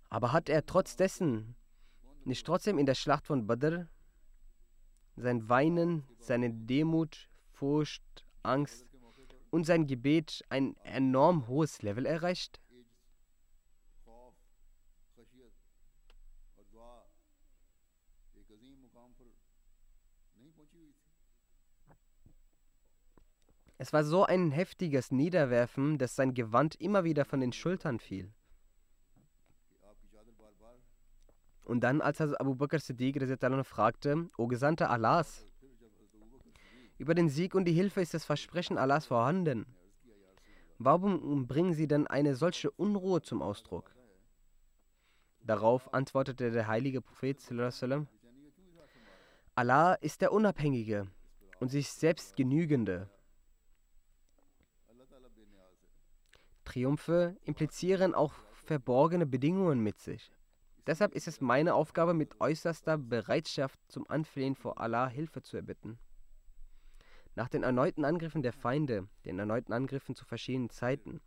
Aber 0.09 0.33
hat 0.33 0.49
er 0.49 0.65
trotz 0.65 0.95
dessen 0.95 1.55
nicht 2.25 2.47
trotzdem 2.47 2.79
in 2.79 2.87
der 2.87 2.95
Schlacht 2.95 3.27
von 3.27 3.45
Badr 3.45 3.87
sein 5.15 5.47
Weinen, 5.47 6.07
seine 6.17 6.49
Demut, 6.49 7.29
Furcht, 7.51 8.25
Angst 8.41 8.87
und 9.51 9.65
sein 9.65 9.85
Gebet 9.85 10.43
ein 10.49 10.75
enorm 10.77 11.47
hohes 11.47 11.83
Level 11.83 12.07
erreicht? 12.07 12.59
Es 23.81 23.93
war 23.93 24.03
so 24.03 24.25
ein 24.25 24.51
heftiges 24.51 25.09
Niederwerfen, 25.09 25.97
dass 25.97 26.13
sein 26.13 26.33
Gewand 26.33 26.75
immer 26.81 27.05
wieder 27.05 27.23
von 27.23 27.39
den 27.39 27.53
Schultern 27.53 27.97
fiel. 27.97 28.29
Und 31.63 31.79
dann, 31.81 32.01
als 32.01 32.19
er 32.19 32.39
Abu 32.41 32.55
Bakr 32.55 32.79
Siddiq 32.79 33.15
fragte, 33.63 34.27
O 34.37 34.47
Gesandter 34.47 34.89
Allahs, 34.89 35.45
über 36.97 37.15
den 37.15 37.29
Sieg 37.29 37.55
und 37.55 37.63
die 37.63 37.71
Hilfe 37.71 38.01
ist 38.01 38.13
das 38.13 38.25
Versprechen 38.25 38.77
Allahs 38.77 39.05
vorhanden. 39.05 39.65
Warum 40.77 41.47
bringen 41.47 41.73
Sie 41.73 41.87
denn 41.87 42.05
eine 42.05 42.35
solche 42.35 42.71
Unruhe 42.71 43.21
zum 43.21 43.41
Ausdruck? 43.41 43.95
Darauf 45.41 45.93
antwortete 45.93 46.51
der 46.51 46.67
heilige 46.67 46.99
Prophet, 46.99 47.39
Allah 49.55 49.93
ist 49.93 50.19
der 50.19 50.33
Unabhängige 50.33 51.07
und 51.61 51.69
sich 51.69 51.89
selbst 51.89 52.35
Genügende. 52.35 53.09
Triumphe 56.69 57.35
implizieren 57.45 58.13
auch 58.13 58.33
verborgene 58.53 59.25
Bedingungen 59.25 59.79
mit 59.79 59.99
sich. 59.99 60.31
Deshalb 60.85 61.15
ist 61.15 61.27
es 61.27 61.41
meine 61.41 61.73
Aufgabe, 61.73 62.13
mit 62.13 62.39
äußerster 62.39 62.99
Bereitschaft 62.99 63.79
zum 63.87 64.07
Anflehen 64.07 64.53
vor 64.53 64.79
Allah 64.79 65.07
Hilfe 65.07 65.41
zu 65.41 65.57
erbitten. 65.57 65.97
Nach 67.33 67.49
den 67.49 67.63
erneuten 67.63 68.05
Angriffen 68.05 68.43
der 68.43 68.53
Feinde, 68.53 69.07
den 69.25 69.39
erneuten 69.39 69.73
Angriffen 69.73 70.13
zu 70.13 70.25
verschiedenen 70.25 70.69
Zeiten 70.69 71.21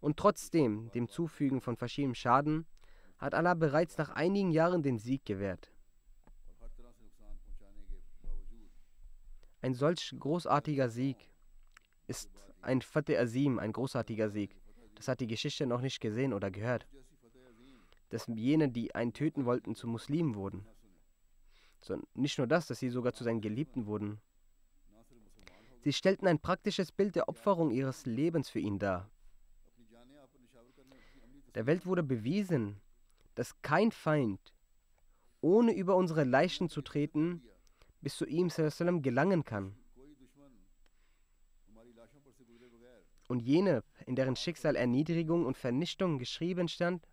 und 0.00 0.16
trotzdem 0.16 0.90
dem 0.90 1.08
Zufügen 1.08 1.60
von 1.60 1.76
verschiedenen 1.76 2.16
Schaden, 2.16 2.66
hat 3.18 3.34
Allah 3.34 3.54
bereits 3.54 3.96
nach 3.96 4.10
einigen 4.10 4.50
Jahren 4.50 4.82
den 4.82 4.98
Sieg 4.98 5.24
gewährt. 5.24 5.72
Ein 9.62 9.74
solch 9.74 10.12
großartiger 10.18 10.88
Sieg 10.88 11.16
ist 12.08 12.28
ein 12.62 12.82
Fateh 12.82 13.18
Azim, 13.18 13.60
ein 13.60 13.72
großartiger 13.72 14.30
Sieg. 14.30 14.59
Das 15.00 15.08
hat 15.08 15.20
die 15.20 15.26
Geschichte 15.26 15.66
noch 15.66 15.80
nicht 15.80 15.98
gesehen 15.98 16.34
oder 16.34 16.50
gehört. 16.50 16.86
Dass 18.10 18.26
jene, 18.26 18.68
die 18.68 18.94
einen 18.94 19.14
töten 19.14 19.46
wollten, 19.46 19.74
zu 19.74 19.88
Muslimen 19.88 20.34
wurden. 20.34 20.66
Sondern 21.80 22.06
nicht 22.12 22.36
nur 22.36 22.46
das, 22.46 22.66
dass 22.66 22.80
sie 22.80 22.90
sogar 22.90 23.14
zu 23.14 23.24
seinen 23.24 23.40
Geliebten 23.40 23.86
wurden. 23.86 24.20
Sie 25.80 25.94
stellten 25.94 26.26
ein 26.26 26.38
praktisches 26.38 26.92
Bild 26.92 27.16
der 27.16 27.30
Opferung 27.30 27.70
ihres 27.70 28.04
Lebens 28.04 28.50
für 28.50 28.58
ihn 28.58 28.78
dar. 28.78 29.08
Der 31.54 31.64
Welt 31.64 31.86
wurde 31.86 32.02
bewiesen, 32.02 32.78
dass 33.36 33.62
kein 33.62 33.92
Feind, 33.92 34.52
ohne 35.40 35.72
über 35.72 35.96
unsere 35.96 36.24
Leichen 36.24 36.68
zu 36.68 36.82
treten, 36.82 37.42
bis 38.02 38.18
zu 38.18 38.26
ihm 38.26 38.50
gelangen 39.00 39.44
kann. 39.44 39.79
und 43.30 43.40
jene, 43.40 43.84
in 44.06 44.16
deren 44.16 44.34
Schicksal 44.34 44.74
Erniedrigung 44.74 45.46
und 45.46 45.56
Vernichtung 45.56 46.18
geschrieben 46.18 46.68
stand, 46.68 47.06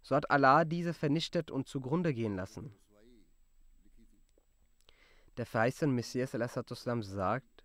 so 0.00 0.14
hat 0.14 0.30
Allah 0.30 0.64
diese 0.64 0.94
vernichtet 0.94 1.50
und 1.50 1.66
zugrunde 1.66 2.14
gehen 2.14 2.36
lassen. 2.36 2.72
Der 5.36 5.46
verheißene 5.46 5.92
Messias 5.92 6.34
al-Assatuslam 6.34 7.02
sagt, 7.02 7.64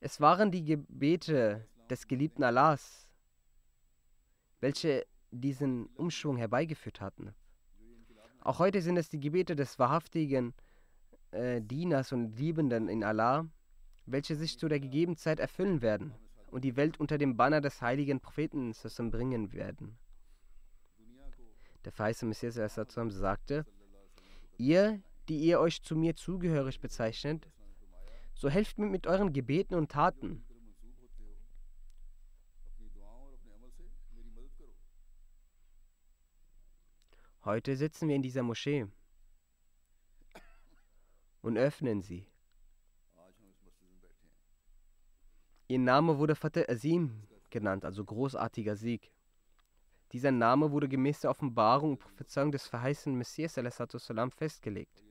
es 0.00 0.20
waren 0.20 0.50
die 0.50 0.64
Gebete 0.64 1.68
des 1.90 2.06
geliebten 2.06 2.42
Allahs, 2.42 3.10
welche 4.60 5.06
diesen 5.30 5.86
Umschwung 5.94 6.36
herbeigeführt 6.36 7.00
hatten. 7.00 7.34
Auch 8.40 8.58
heute 8.58 8.80
sind 8.80 8.96
es 8.96 9.10
die 9.10 9.20
Gebete 9.20 9.54
des 9.54 9.78
wahrhaftigen 9.78 10.54
äh, 11.32 11.60
Dieners 11.60 12.12
und 12.12 12.38
Liebenden 12.38 12.88
in 12.88 13.04
Allah, 13.04 13.48
welche 14.10 14.36
sich 14.36 14.58
zu 14.58 14.68
der 14.68 14.80
gegebenen 14.80 15.16
Zeit 15.16 15.38
erfüllen 15.38 15.82
werden 15.82 16.14
und 16.50 16.64
die 16.64 16.76
Welt 16.76 16.98
unter 16.98 17.18
dem 17.18 17.36
Banner 17.36 17.60
des 17.60 17.82
heiligen 17.82 18.20
Propheten 18.20 18.72
bringen 19.10 19.52
werden. 19.52 19.98
Der 21.84 21.92
feiste 21.92 22.26
Messias 22.26 22.54
sagte, 22.74 23.66
ihr, 24.56 25.02
die 25.28 25.38
ihr 25.38 25.60
euch 25.60 25.82
zu 25.82 25.94
mir 25.94 26.16
zugehörig 26.16 26.80
bezeichnet, 26.80 27.48
so 28.34 28.48
helft 28.48 28.78
mir 28.78 28.86
mit 28.86 29.06
euren 29.06 29.32
Gebeten 29.32 29.74
und 29.74 29.90
Taten. 29.90 30.42
Heute 37.44 37.76
sitzen 37.76 38.08
wir 38.08 38.16
in 38.16 38.22
dieser 38.22 38.42
Moschee 38.42 38.86
und 41.40 41.56
öffnen 41.56 42.02
sie. 42.02 42.26
Ihr 45.70 45.78
Name 45.78 46.16
wurde 46.16 46.34
Fateh 46.34 46.66
Azim 46.66 47.22
genannt, 47.50 47.84
also 47.84 48.02
großartiger 48.02 48.74
Sieg. 48.74 49.12
Dieser 50.12 50.32
Name 50.32 50.72
wurde 50.72 50.88
gemäß 50.88 51.20
der 51.20 51.30
Offenbarung 51.30 51.92
und 51.92 51.98
Prophezeiung 51.98 52.50
des 52.50 52.66
verheißenen 52.66 53.18
Messias 53.18 53.58
festgelegt. 54.30 55.04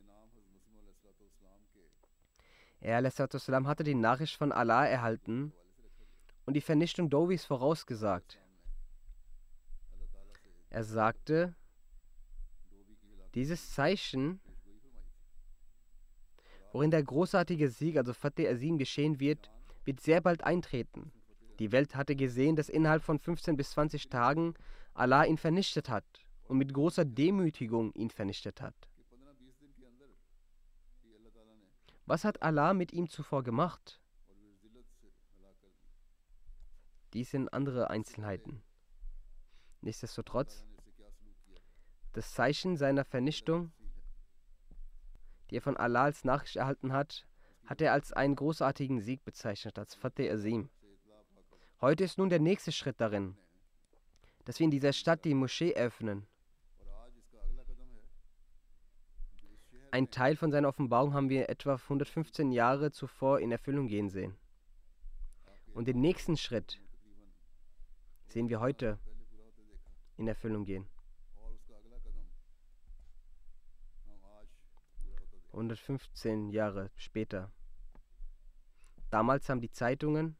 Er 2.79 3.03
hatte 3.67 3.83
die 3.83 3.93
Nachricht 3.93 4.35
von 4.35 4.51
Allah 4.51 4.87
erhalten 4.87 5.53
und 6.47 6.55
die 6.55 6.61
Vernichtung 6.61 7.11
Dovis 7.11 7.45
vorausgesagt. 7.45 8.39
Er 10.71 10.83
sagte, 10.83 11.55
dieses 13.35 13.73
Zeichen, 13.73 14.39
worin 16.71 16.89
der 16.89 17.03
großartige 17.03 17.69
Sieg, 17.69 17.97
also 17.97 18.13
Fateh 18.13 18.49
Azim, 18.49 18.79
geschehen 18.79 19.19
wird, 19.19 19.51
wird 19.87 20.01
sehr 20.01 20.21
bald 20.21 20.43
eintreten. 20.43 21.11
Die 21.59 21.71
Welt 21.71 21.95
hatte 21.95 22.15
gesehen, 22.15 22.55
dass 22.55 22.69
innerhalb 22.69 23.01
von 23.01 23.17
15 23.17 23.55
bis 23.55 23.71
20 23.71 24.09
Tagen 24.09 24.53
Allah 24.93 25.23
ihn 25.23 25.37
vernichtet 25.37 25.89
hat 25.89 26.05
und 26.43 26.57
mit 26.57 26.73
großer 26.73 27.05
Demütigung 27.05 27.93
ihn 27.93 28.09
vernichtet 28.09 28.61
hat. 28.61 28.75
Was 32.05 32.23
hat 32.23 32.41
Allah 32.41 32.73
mit 32.73 32.93
ihm 32.93 33.09
zuvor 33.09 33.43
gemacht? 33.43 34.01
Dies 37.13 37.31
sind 37.31 37.51
andere 37.51 37.89
Einzelheiten. 37.89 38.61
Nichtsdestotrotz, 39.81 40.65
das 42.13 42.33
Zeichen 42.33 42.77
seiner 42.77 43.05
Vernichtung, 43.05 43.71
die 45.49 45.57
er 45.57 45.61
von 45.61 45.77
Allah 45.77 46.03
als 46.03 46.23
Nachricht 46.23 46.57
erhalten 46.57 46.91
hat, 46.93 47.26
hat 47.67 47.81
er 47.81 47.91
als 47.91 48.13
einen 48.13 48.35
großartigen 48.35 49.01
Sieg 49.01 49.23
bezeichnet, 49.25 49.77
als 49.77 49.93
Fateh 49.93 50.31
Azim. 50.31 50.69
Heute 51.81 52.05
ist 52.05 52.17
nun 52.17 52.29
der 52.29 52.39
nächste 52.39 52.71
Schritt 52.71 52.99
darin, 52.99 53.37
dass 54.45 54.59
wir 54.59 54.65
in 54.65 54.71
dieser 54.71 54.93
Stadt 54.93 55.25
die 55.25 55.33
Moschee 55.33 55.75
öffnen. 55.75 56.25
Ein 59.91 60.09
Teil 60.09 60.35
von 60.35 60.51
seiner 60.51 60.69
Offenbarung 60.69 61.13
haben 61.13 61.29
wir 61.29 61.49
etwa 61.49 61.75
115 61.75 62.51
Jahre 62.51 62.91
zuvor 62.91 63.39
in 63.39 63.51
Erfüllung 63.51 63.87
gehen 63.87 64.09
sehen. 64.09 64.35
Und 65.73 65.87
den 65.87 65.99
nächsten 66.01 66.37
Schritt 66.37 66.81
sehen 68.27 68.49
wir 68.49 68.59
heute 68.59 68.97
in 70.17 70.27
Erfüllung 70.27 70.65
gehen. 70.65 70.87
115 75.51 76.49
Jahre 76.49 76.91
später. 76.95 77.51
Damals 79.09 79.47
haben 79.49 79.61
die 79.61 79.71
Zeitungen, 79.71 80.35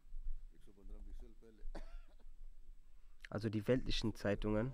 also 3.30 3.50
die 3.50 3.68
weltlichen 3.68 4.14
Zeitungen, 4.16 4.74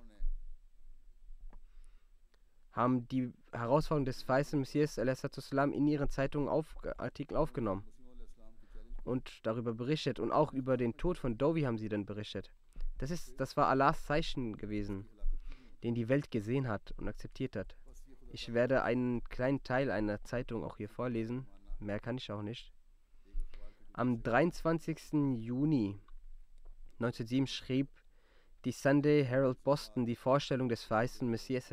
haben 2.71 3.07
die 3.07 3.31
Herausforderung 3.51 4.05
des 4.05 4.27
weißen 4.27 4.59
Messias 4.59 4.95
salam 4.95 5.71
in 5.71 5.87
ihren 5.87 6.09
Zeitungen 6.09 6.49
auf, 6.49 6.75
Artikel 6.97 7.37
aufgenommen 7.37 7.85
und 9.03 9.45
darüber 9.45 9.73
berichtet 9.73 10.19
und 10.19 10.31
auch 10.31 10.53
über 10.53 10.75
den 10.75 10.97
Tod 10.97 11.19
von 11.19 11.37
Dovi 11.37 11.61
haben 11.61 11.77
sie 11.77 11.89
dann 11.89 12.05
berichtet. 12.05 12.51
Das 12.97 13.11
ist 13.11 13.39
das 13.39 13.55
war 13.57 13.67
Allahs 13.67 14.05
Zeichen 14.05 14.57
gewesen, 14.57 15.07
den 15.83 15.93
die 15.93 16.09
Welt 16.09 16.31
gesehen 16.31 16.67
hat 16.67 16.93
und 16.97 17.07
akzeptiert 17.07 17.55
hat. 17.55 17.75
Ich 18.31 18.53
werde 18.53 18.81
einen 18.81 19.23
kleinen 19.25 19.61
Teil 19.61 19.91
einer 19.91 20.23
Zeitung 20.23 20.63
auch 20.63 20.77
hier 20.77 20.89
vorlesen, 20.89 21.45
mehr 21.79 21.99
kann 21.99 22.17
ich 22.17 22.31
auch 22.31 22.41
nicht. 22.41 22.72
Am 23.95 24.23
23. 24.23 25.37
Juni 25.37 25.99
1907 26.93 27.45
schrieb 27.45 27.89
die 28.65 28.71
Sunday 28.71 29.23
Herald 29.23 29.63
Boston 29.63 30.07
die 30.07 30.15
Vorstellung 30.15 30.67
des 30.67 30.83
verheißenen 30.83 31.29
Messias. 31.29 31.69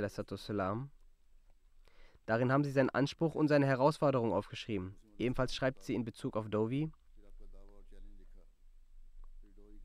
Darin 2.26 2.52
haben 2.52 2.62
sie 2.62 2.72
seinen 2.72 2.90
Anspruch 2.90 3.34
und 3.34 3.48
seine 3.48 3.64
Herausforderung 3.64 4.34
aufgeschrieben. 4.34 4.94
Ebenfalls 5.16 5.54
schreibt 5.54 5.82
sie 5.82 5.94
in 5.94 6.04
Bezug 6.04 6.36
auf 6.36 6.50
Dovi. 6.50 6.92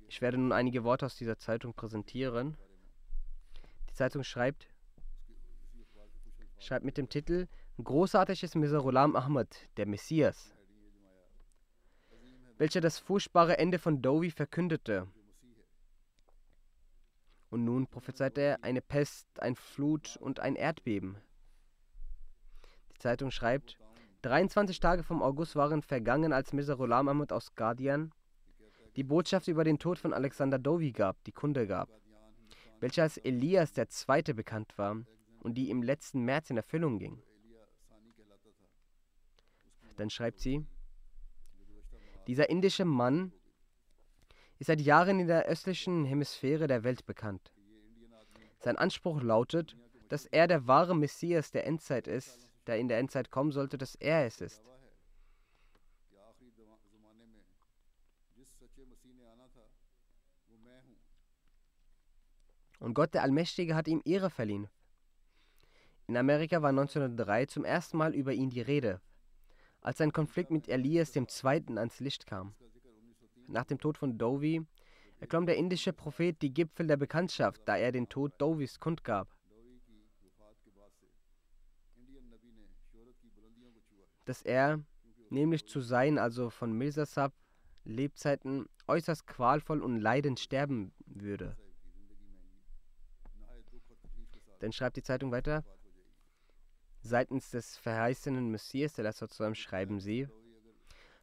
Ich 0.09 0.19
werde 0.19 0.37
nun 0.37 0.51
einige 0.51 0.83
Worte 0.83 1.05
aus 1.05 1.15
dieser 1.15 1.37
Zeitung 1.37 1.73
präsentieren. 1.73 2.57
Die 3.89 3.93
Zeitung 3.93 4.23
schreibt, 4.23 4.67
schreibt 6.59 6.83
mit 6.83 6.97
dem 6.97 7.07
Titel 7.07 7.47
Großartiges 7.81 8.55
Miserulam 8.55 9.15
Ahmad, 9.15 9.69
der 9.77 9.85
Messias, 9.85 10.54
welcher 12.57 12.81
das 12.81 12.99
furchtbare 12.99 13.57
Ende 13.57 13.79
von 13.79 14.01
Dovi 14.01 14.31
verkündete. 14.31 15.07
Und 17.49 17.63
nun 17.63 17.87
prophezeite 17.87 18.41
er 18.41 18.63
eine 18.63 18.81
Pest, 18.81 19.27
ein 19.39 19.55
Flut 19.55 20.17
und 20.17 20.39
ein 20.39 20.55
Erdbeben. 20.55 21.17
Die 22.91 22.99
Zeitung 22.99 23.31
schreibt, 23.31 23.77
23 24.23 24.79
Tage 24.79 25.03
vom 25.03 25.21
August 25.21 25.55
waren 25.55 25.81
vergangen, 25.81 26.33
als 26.33 26.53
Miserulam 26.53 27.07
Ahmad 27.07 27.31
aus 27.31 27.55
Guardian 27.55 28.11
die 28.95 29.03
Botschaft 29.03 29.47
über 29.47 29.63
den 29.63 29.77
Tod 29.77 29.99
von 29.99 30.13
Alexander 30.13 30.57
Dovi 30.57 30.91
gab, 30.91 31.21
die 31.25 31.33
Kunde 31.33 31.67
gab, 31.67 31.89
welcher 32.79 33.03
als 33.03 33.17
Elias 33.17 33.73
der 33.73 33.89
Zweite 33.89 34.33
bekannt 34.33 34.77
war 34.77 34.97
und 35.41 35.55
die 35.55 35.69
im 35.69 35.83
letzten 35.83 36.21
März 36.21 36.49
in 36.49 36.57
Erfüllung 36.57 36.97
ging. 36.97 37.21
Dann 39.97 40.09
schreibt 40.09 40.39
sie, 40.39 40.65
dieser 42.27 42.49
indische 42.49 42.85
Mann 42.85 43.31
ist 44.57 44.67
seit 44.67 44.81
Jahren 44.81 45.19
in 45.19 45.27
der 45.27 45.45
östlichen 45.45 46.05
Hemisphäre 46.05 46.67
der 46.67 46.83
Welt 46.83 47.05
bekannt. 47.05 47.51
Sein 48.59 48.77
Anspruch 48.77 49.21
lautet, 49.21 49.75
dass 50.09 50.25
er 50.25 50.47
der 50.47 50.67
wahre 50.67 50.95
Messias 50.95 51.51
der 51.51 51.67
Endzeit 51.67 52.07
ist, 52.07 52.49
der 52.67 52.77
in 52.77 52.87
der 52.87 52.99
Endzeit 52.99 53.31
kommen 53.31 53.51
sollte, 53.51 53.77
dass 53.77 53.95
er 53.95 54.25
es 54.25 54.41
ist. 54.41 54.63
Und 62.79 62.93
Gott 62.93 63.13
der 63.13 63.23
Allmächtige 63.23 63.75
hat 63.75 63.87
ihm 63.87 64.01
Ehre 64.05 64.29
verliehen. 64.29 64.67
In 66.07 66.17
Amerika 66.17 66.61
war 66.61 66.69
1903 66.69 67.47
zum 67.47 67.65
ersten 67.65 67.97
Mal 67.97 68.13
über 68.13 68.31
ihn 68.33 68.51
die 68.51 68.61
Rede, 68.61 69.01
als 69.85 70.01
ein 70.01 70.11
Konflikt 70.11 70.49
mit 70.49 70.67
Elias 70.67 71.15
II. 71.15 71.27
ans 71.77 71.99
Licht 71.99 72.25
kam. 72.25 72.55
Nach 73.47 73.65
dem 73.65 73.77
Tod 73.77 73.99
von 73.99 74.17
Dovi 74.17 74.65
erklomm 75.19 75.45
der 75.45 75.57
indische 75.57 75.93
Prophet 75.93 76.41
die 76.41 76.51
Gipfel 76.51 76.87
der 76.87 76.97
Bekanntschaft, 76.97 77.61
da 77.65 77.77
er 77.77 77.91
den 77.91 78.09
Tod 78.09 78.33
Dovis 78.39 78.79
kundgab. 78.79 79.27
Dass 84.25 84.41
er, 84.41 84.83
nämlich 85.29 85.67
zu 85.67 85.81
sein, 85.81 86.17
also 86.17 86.49
von 86.49 86.73
Mirsasab, 86.75 87.31
Lebzeiten 87.83 88.65
äußerst 88.87 89.27
qualvoll 89.27 89.83
und 89.83 89.99
leidend 89.99 90.39
sterben 90.39 90.93
würde. 91.05 91.55
Dann 94.57 94.71
schreibt 94.71 94.97
die 94.97 95.03
Zeitung 95.03 95.31
weiter, 95.31 95.63
seitens 97.05 97.51
des 97.51 97.77
verheißenen 97.77 98.49
Messias, 98.49 98.93
der 98.93 99.03
schreiben 99.55 99.99
sie, 99.99 100.27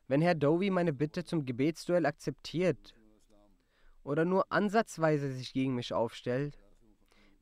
wenn 0.09 0.23
Herr 0.23 0.35
Dovi 0.35 0.71
meine 0.71 0.93
Bitte 0.93 1.25
zum 1.25 1.45
Gebetsduell 1.45 2.07
akzeptiert 2.07 2.95
oder 4.05 4.25
nur 4.25 4.53
ansatzweise 4.53 5.33
sich 5.33 5.53
gegen 5.53 5.75
mich 5.75 5.93
aufstellt, 5.93 6.59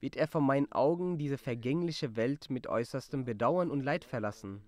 wird 0.01 0.17
er 0.17 0.27
vor 0.27 0.41
meinen 0.41 0.71
Augen 0.73 1.19
diese 1.19 1.37
vergängliche 1.37 2.17
Welt 2.17 2.49
mit 2.49 2.67
äußerstem 2.67 3.25
Bedauern 3.25 3.71
und 3.71 3.83
Leid 3.83 4.05
verlassen. 4.05 4.63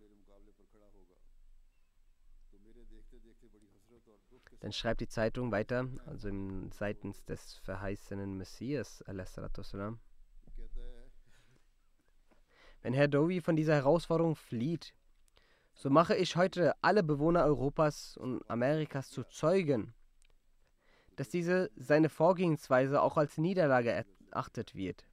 Dann 4.61 4.73
schreibt 4.73 5.01
die 5.01 5.09
Zeitung 5.09 5.51
weiter, 5.51 5.89
also 6.07 6.31
seitens 6.71 7.25
des 7.25 7.57
verheißenen 7.57 8.37
Messias, 8.37 9.03
wenn 12.83 12.95
Herr 12.95 13.09
Dovi 13.09 13.41
von 13.41 13.57
dieser 13.57 13.75
Herausforderung 13.75 14.37
flieht, 14.37 14.95
so 15.75 15.89
mache 15.89 16.17
ich 16.17 16.37
heute 16.37 16.75
alle 16.83 17.03
Bewohner 17.03 17.45
Europas 17.45 18.17
und 18.17 18.49
Amerikas 18.51 19.11
zu 19.11 19.25
Zeugen, 19.25 19.95
dass 21.17 21.29
diese 21.29 21.71
seine 21.77 22.09
Vorgehensweise 22.09 23.01
auch 23.01 23.17
als 23.17 23.39
Niederlage 23.39 24.05
erachtet 24.31 24.75
wird. 24.75 25.07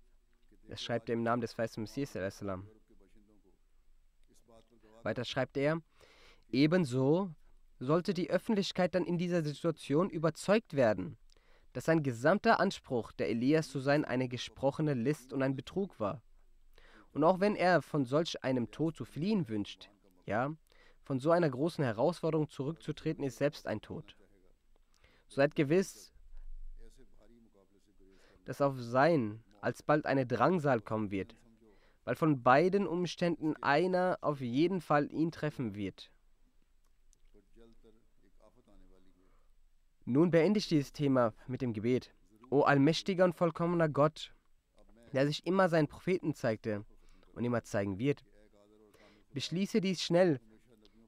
Das 0.67 0.81
schreibt 0.81 1.09
er 1.09 1.13
im 1.13 1.23
Namen 1.23 1.41
des 1.41 1.57
weißen 1.57 1.81
Messias. 1.81 2.15
Weiter 5.03 5.25
schreibt 5.25 5.57
er, 5.57 5.81
ebenso 6.49 7.33
sollte 7.79 8.13
die 8.13 8.29
Öffentlichkeit 8.29 8.93
dann 8.95 9.05
in 9.05 9.17
dieser 9.17 9.41
Situation 9.41 10.09
überzeugt 10.09 10.75
werden, 10.75 11.17
dass 11.73 11.85
sein 11.85 12.03
gesamter 12.03 12.59
Anspruch, 12.59 13.11
der 13.13 13.29
Elias 13.29 13.69
zu 13.69 13.79
sein, 13.79 14.03
eine 14.03 14.27
gesprochene 14.27 14.93
List 14.93 15.31
und 15.31 15.41
ein 15.41 15.55
Betrug 15.55 15.99
war. 15.99 16.21
Und 17.13 17.23
auch 17.23 17.39
wenn 17.39 17.55
er 17.55 17.81
von 17.81 18.05
solch 18.05 18.43
einem 18.43 18.71
Tod 18.71 18.95
zu 18.95 19.05
fliehen 19.05 19.47
wünscht, 19.49 19.89
ja, 20.25 20.55
von 21.03 21.19
so 21.19 21.31
einer 21.31 21.49
großen 21.49 21.83
Herausforderung 21.83 22.49
zurückzutreten, 22.49 23.23
ist 23.23 23.37
selbst 23.37 23.65
ein 23.67 23.81
Tod. 23.81 24.15
So 25.27 25.37
seid 25.37 25.55
gewiss, 25.55 26.13
dass 28.45 28.61
auf 28.61 28.79
sein 28.79 29.43
alsbald 29.61 30.05
eine 30.05 30.25
Drangsal 30.25 30.81
kommen 30.81 31.11
wird, 31.11 31.35
weil 32.05 32.15
von 32.15 32.43
beiden 32.43 32.87
Umständen 32.87 33.55
einer 33.57 34.17
auf 34.21 34.39
jeden 34.41 34.81
Fall 34.81 35.11
ihn 35.11 35.31
treffen 35.31 35.75
wird. 35.75 36.11
Nun 40.05 40.31
beende 40.31 40.57
ich 40.59 40.67
dieses 40.67 40.93
Thema 40.93 41.33
mit 41.47 41.61
dem 41.61 41.73
Gebet. 41.73 42.13
O 42.49 42.61
allmächtiger 42.61 43.25
und 43.25 43.35
vollkommener 43.35 43.89
Gott, 43.89 44.33
der 45.13 45.27
sich 45.27 45.45
immer 45.45 45.69
seinen 45.69 45.87
Propheten 45.87 46.33
zeigte 46.33 46.83
und 47.39 47.45
immer 47.45 47.63
zeigen 47.63 47.97
wird. 47.97 48.25
Beschließe 49.33 49.79
dies 49.79 50.03
schnell, 50.03 50.41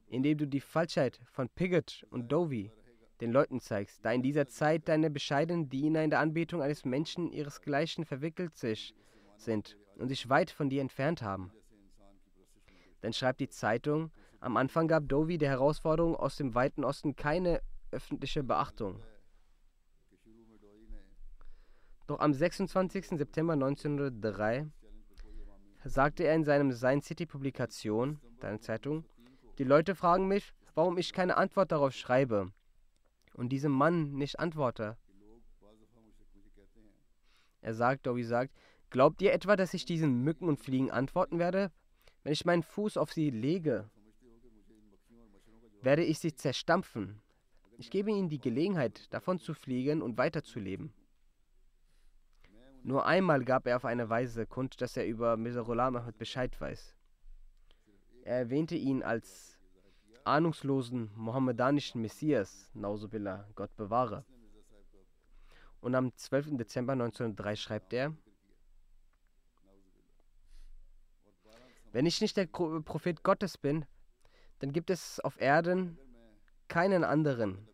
indem 0.08 0.38
du 0.38 0.46
die 0.46 0.60
Falschheit 0.60 1.20
von 1.30 1.50
Piggott 1.50 2.06
und 2.10 2.32
Dovi 2.32 2.72
den 3.20 3.30
Leuten 3.30 3.60
zeigst, 3.60 4.04
da 4.04 4.12
in 4.12 4.22
dieser 4.22 4.48
Zeit 4.48 4.88
deine 4.88 5.10
bescheidenen 5.10 5.68
Diener 5.68 6.02
in 6.02 6.10
der 6.10 6.20
Anbetung 6.20 6.62
eines 6.62 6.86
Menschen 6.86 7.30
ihresgleichen 7.30 8.06
verwickelt 8.06 8.56
sich 8.56 8.94
sind 9.36 9.76
und 9.96 10.08
sich 10.08 10.28
weit 10.30 10.50
von 10.50 10.70
dir 10.70 10.80
entfernt 10.80 11.20
haben. 11.20 11.52
Dann 13.02 13.12
schreibt 13.12 13.40
die 13.40 13.50
Zeitung, 13.50 14.10
am 14.40 14.56
Anfang 14.56 14.88
gab 14.88 15.08
Dovi 15.08 15.36
der 15.36 15.50
Herausforderung 15.50 16.16
aus 16.16 16.36
dem 16.36 16.54
weiten 16.54 16.82
Osten 16.82 17.14
keine 17.14 17.60
öffentliche 17.90 18.42
Beachtung. 18.42 19.02
Doch 22.06 22.20
am 22.20 22.32
26. 22.32 23.18
September 23.18 23.52
1903 23.52 24.66
sagte 25.84 26.24
er 26.24 26.34
in 26.34 26.44
seinem 26.44 26.72
Sein 26.72 27.02
City 27.02 27.26
Publikation, 27.26 28.20
deine 28.40 28.60
Zeitung, 28.60 29.04
die 29.58 29.64
Leute 29.64 29.94
fragen 29.94 30.28
mich, 30.28 30.52
warum 30.74 30.96
ich 30.98 31.12
keine 31.12 31.36
Antwort 31.36 31.72
darauf 31.72 31.92
schreibe 31.92 32.52
und 33.34 33.50
diesem 33.50 33.72
Mann 33.72 34.12
nicht 34.12 34.38
antworte. 34.38 34.96
Er 37.60 37.74
sagt, 37.74 38.06
Dowie 38.06 38.24
sagt, 38.24 38.52
glaubt 38.90 39.22
ihr 39.22 39.32
etwa, 39.32 39.56
dass 39.56 39.74
ich 39.74 39.84
diesen 39.84 40.22
Mücken 40.22 40.48
und 40.48 40.58
Fliegen 40.58 40.90
antworten 40.90 41.38
werde? 41.38 41.70
Wenn 42.24 42.32
ich 42.32 42.44
meinen 42.44 42.62
Fuß 42.62 42.96
auf 42.96 43.12
sie 43.12 43.30
lege, 43.30 43.88
werde 45.80 46.04
ich 46.04 46.18
sie 46.18 46.34
zerstampfen. 46.34 47.20
Ich 47.78 47.90
gebe 47.90 48.10
ihnen 48.10 48.28
die 48.28 48.40
Gelegenheit, 48.40 49.12
davon 49.12 49.38
zu 49.38 49.54
fliegen 49.54 50.02
und 50.02 50.18
weiterzuleben. 50.18 50.92
Nur 52.84 53.06
einmal 53.06 53.44
gab 53.44 53.66
er 53.66 53.76
auf 53.76 53.84
eine 53.84 54.08
Weise 54.08 54.44
kund, 54.44 54.80
dass 54.80 54.96
er 54.96 55.06
über 55.06 55.36
Miserolam 55.36 55.96
Ahmed 55.96 56.18
Bescheid 56.18 56.60
weiß. 56.60 56.96
Er 58.24 58.38
erwähnte 58.38 58.74
ihn 58.74 59.02
als 59.02 59.58
ahnungslosen 60.24 61.10
mohammedanischen 61.16 62.00
Messias, 62.00 62.70
Nauzubillah, 62.74 63.48
Gott 63.54 63.74
bewahre. 63.76 64.24
Und 65.80 65.94
am 65.94 66.16
12. 66.16 66.56
Dezember 66.56 66.92
1903 66.92 67.56
schreibt 67.56 67.92
er, 67.92 68.14
Wenn 71.92 72.06
ich 72.06 72.20
nicht 72.20 72.36
der 72.36 72.46
Prophet 72.46 73.22
Gottes 73.22 73.58
bin, 73.58 73.84
dann 74.60 74.72
gibt 74.72 74.88
es 74.88 75.20
auf 75.20 75.38
Erden 75.40 75.98
keinen 76.68 77.04
anderen. 77.04 77.68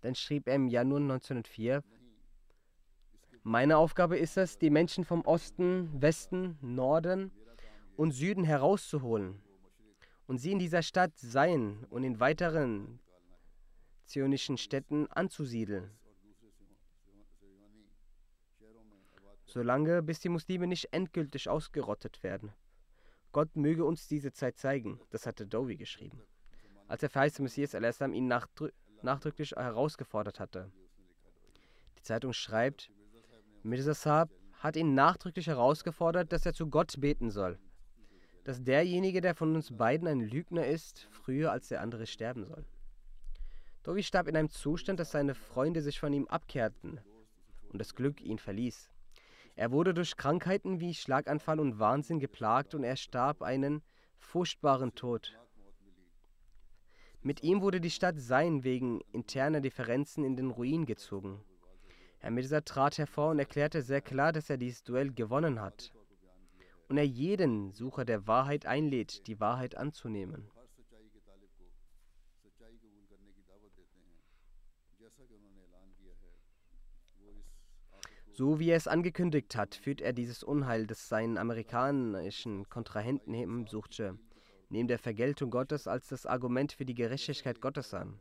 Dann 0.00 0.14
schrieb 0.14 0.48
er 0.48 0.54
im 0.54 0.68
Januar 0.68 1.00
1904, 1.00 1.82
meine 3.42 3.78
Aufgabe 3.78 4.18
ist 4.18 4.36
es, 4.36 4.58
die 4.58 4.68
Menschen 4.68 5.04
vom 5.04 5.22
Osten, 5.22 5.90
Westen, 6.00 6.58
Norden 6.60 7.32
und 7.96 8.12
Süden 8.12 8.44
herauszuholen 8.44 9.40
und 10.26 10.38
sie 10.38 10.52
in 10.52 10.58
dieser 10.58 10.82
Stadt 10.82 11.16
sein 11.16 11.86
und 11.88 12.04
in 12.04 12.20
weiteren 12.20 13.00
zionischen 14.04 14.58
Städten 14.58 15.06
anzusiedeln. 15.08 15.90
Solange 19.46 20.02
bis 20.02 20.20
die 20.20 20.28
Muslime 20.28 20.66
nicht 20.66 20.92
endgültig 20.92 21.48
ausgerottet 21.48 22.22
werden. 22.22 22.52
Gott 23.32 23.56
möge 23.56 23.84
uns 23.84 24.06
diese 24.06 24.32
Zeit 24.32 24.58
zeigen, 24.58 25.00
das 25.10 25.26
hatte 25.26 25.46
Dowie 25.46 25.76
geschrieben. 25.76 26.22
Als 26.88 27.00
der 27.00 27.10
verheißte 27.10 27.42
Messias 27.42 27.74
al-Islam 27.74 28.12
ihn 28.12 28.26
nachdrü 28.28 28.70
nachdrücklich 29.04 29.52
herausgefordert 29.52 30.40
hatte. 30.40 30.70
Die 31.98 32.02
Zeitung 32.02 32.32
schreibt, 32.32 32.90
Mirza 33.62 33.94
Saab 33.94 34.30
hat 34.54 34.76
ihn 34.76 34.94
nachdrücklich 34.94 35.46
herausgefordert, 35.46 36.32
dass 36.32 36.46
er 36.46 36.54
zu 36.54 36.68
Gott 36.68 37.00
beten 37.00 37.30
soll, 37.30 37.58
dass 38.44 38.62
derjenige, 38.62 39.20
der 39.20 39.34
von 39.34 39.54
uns 39.54 39.76
beiden 39.76 40.08
ein 40.08 40.20
Lügner 40.20 40.66
ist, 40.66 41.08
früher 41.10 41.52
als 41.52 41.68
der 41.68 41.80
andere 41.80 42.06
sterben 42.06 42.44
soll. 42.44 42.66
Dovi 43.82 44.02
starb 44.02 44.28
in 44.28 44.36
einem 44.36 44.50
Zustand, 44.50 45.00
dass 45.00 45.10
seine 45.10 45.34
Freunde 45.34 45.80
sich 45.80 45.98
von 45.98 46.12
ihm 46.12 46.26
abkehrten 46.28 47.00
und 47.70 47.78
das 47.78 47.94
Glück 47.94 48.20
ihn 48.20 48.38
verließ. 48.38 48.90
Er 49.56 49.72
wurde 49.72 49.94
durch 49.94 50.16
Krankheiten 50.16 50.80
wie 50.80 50.94
Schlaganfall 50.94 51.60
und 51.60 51.78
Wahnsinn 51.78 52.20
geplagt 52.20 52.74
und 52.74 52.84
er 52.84 52.96
starb 52.96 53.42
einen 53.42 53.82
furchtbaren 54.18 54.94
Tod. 54.94 55.39
Mit 57.22 57.42
ihm 57.42 57.60
wurde 57.60 57.80
die 57.80 57.90
Stadt 57.90 58.18
Sein 58.18 58.64
wegen 58.64 59.00
interner 59.12 59.60
Differenzen 59.60 60.24
in 60.24 60.36
den 60.36 60.50
Ruin 60.50 60.86
gezogen. 60.86 61.44
Herr 62.18 62.30
Mirza 62.30 62.62
trat 62.62 62.96
hervor 62.96 63.30
und 63.30 63.38
erklärte 63.38 63.82
sehr 63.82 64.00
klar, 64.00 64.32
dass 64.32 64.48
er 64.48 64.56
dieses 64.56 64.82
Duell 64.84 65.12
gewonnen 65.12 65.60
hat 65.60 65.92
und 66.90 66.98
er 66.98 67.06
jeden 67.06 67.72
Sucher 67.72 68.04
der 68.04 68.26
Wahrheit 68.26 68.66
einlädt, 68.66 69.26
die 69.28 69.38
Wahrheit 69.38 69.76
anzunehmen. 69.76 70.50
So 78.32 78.58
wie 78.58 78.70
er 78.70 78.76
es 78.76 78.88
angekündigt 78.88 79.54
hat, 79.56 79.74
führt 79.74 80.00
er 80.00 80.12
dieses 80.12 80.42
Unheil, 80.42 80.86
das 80.86 81.08
seinen 81.08 81.36
amerikanischen 81.36 82.68
Kontrahenten 82.68 83.34
heben 83.34 83.66
neben 84.70 84.88
der 84.88 84.98
Vergeltung 84.98 85.50
Gottes 85.50 85.86
als 85.86 86.08
das 86.08 86.26
Argument 86.26 86.72
für 86.72 86.84
die 86.84 86.94
Gerechtigkeit 86.94 87.60
Gottes 87.60 87.92
an. 87.92 88.18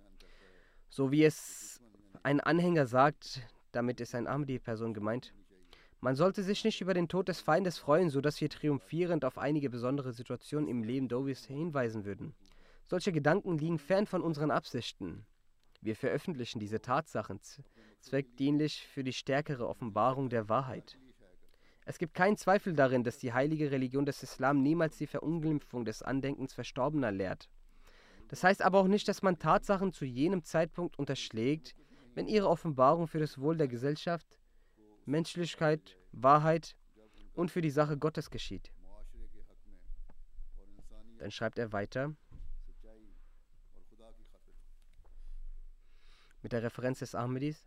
So 0.89 1.11
wie 1.11 1.23
es 1.23 1.79
ein 2.23 2.39
Anhänger 2.39 2.87
sagt, 2.87 3.41
damit 3.71 4.01
ist 4.01 4.15
ein 4.15 4.27
Ahmadi-Person 4.27 4.93
gemeint, 4.93 5.33
man 6.01 6.15
sollte 6.15 6.43
sich 6.43 6.63
nicht 6.63 6.79
über 6.79 6.93
den 6.93 7.09
Tod 7.09 7.27
des 7.27 7.41
Feindes 7.41 7.77
freuen, 7.77 8.09
sodass 8.09 8.39
wir 8.39 8.49
triumphierend 8.49 9.25
auf 9.25 9.37
einige 9.37 9.69
besondere 9.69 10.13
Situationen 10.13 10.69
im 10.69 10.81
Leben 10.81 11.09
Dovis 11.09 11.45
hinweisen 11.45 12.05
würden. 12.05 12.33
Solche 12.85 13.11
Gedanken 13.11 13.57
liegen 13.57 13.79
fern 13.79 14.07
von 14.07 14.21
unseren 14.21 14.49
Absichten. 14.49 15.25
Wir 15.81 15.95
veröffentlichen 15.95 16.59
diese 16.59 16.81
Tatsachen 16.81 17.39
zweckdienlich 17.99 18.87
für 18.87 19.03
die 19.03 19.13
stärkere 19.13 19.67
Offenbarung 19.67 20.29
der 20.29 20.47
Wahrheit. 20.47 20.97
Es 21.89 21.97
gibt 21.97 22.13
keinen 22.13 22.37
Zweifel 22.37 22.73
darin, 22.73 23.03
dass 23.03 23.17
die 23.17 23.33
heilige 23.33 23.71
Religion 23.71 24.05
des 24.05 24.21
Islam 24.21 24.61
niemals 24.61 24.99
die 24.99 25.07
Verunglimpfung 25.07 25.85
des 25.85 26.03
Andenkens 26.03 26.53
Verstorbener 26.53 27.11
lehrt. 27.11 27.49
Das 28.27 28.43
heißt 28.43 28.61
aber 28.61 28.77
auch 28.77 28.87
nicht, 28.87 29.07
dass 29.07 29.23
man 29.23 29.39
Tatsachen 29.39 29.91
zu 29.91 30.05
jenem 30.05 30.43
Zeitpunkt 30.43 30.99
unterschlägt, 30.99 31.73
wenn 32.13 32.27
ihre 32.27 32.47
Offenbarung 32.47 33.07
für 33.07 33.17
das 33.17 33.39
Wohl 33.39 33.57
der 33.57 33.67
Gesellschaft, 33.67 34.39
Menschlichkeit, 35.07 35.97
Wahrheit 36.11 36.75
und 37.33 37.49
für 37.49 37.61
die 37.61 37.71
Sache 37.71 37.97
Gottes 37.97 38.29
geschieht. 38.29 38.71
Dann 41.17 41.31
schreibt 41.31 41.57
er 41.57 41.73
weiter 41.73 42.15
mit 46.43 46.51
der 46.51 46.61
Referenz 46.61 46.99
des 46.99 47.15
Ahmedis. 47.15 47.65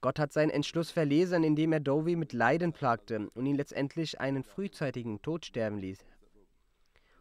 Gott 0.00 0.18
hat 0.18 0.32
seinen 0.32 0.50
Entschluss 0.50 0.90
verlesen, 0.90 1.44
indem 1.44 1.72
er 1.72 1.80
Dovi 1.80 2.16
mit 2.16 2.32
Leiden 2.32 2.72
plagte 2.72 3.28
und 3.34 3.44
ihn 3.44 3.56
letztendlich 3.56 4.18
einen 4.18 4.44
frühzeitigen 4.44 5.20
Tod 5.20 5.44
sterben 5.44 5.78
ließ 5.78 6.04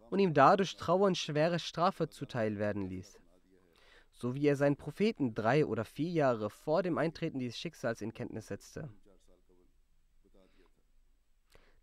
und 0.09 0.19
ihm 0.19 0.33
dadurch 0.33 0.75
Trauer 0.75 1.07
und 1.07 1.17
schwere 1.17 1.59
Strafe 1.59 2.09
zuteil 2.09 2.57
werden 2.57 2.85
ließ. 2.87 3.19
So 4.13 4.33
wie 4.33 4.47
er 4.47 4.55
seinen 4.55 4.75
Propheten 4.75 5.35
drei 5.35 5.65
oder 5.65 5.85
vier 5.85 6.09
Jahre 6.09 6.49
vor 6.49 6.81
dem 6.83 6.97
Eintreten 6.97 7.39
dieses 7.39 7.57
Schicksals 7.57 8.01
in 8.01 8.13
Kenntnis 8.13 8.47
setzte. 8.47 8.89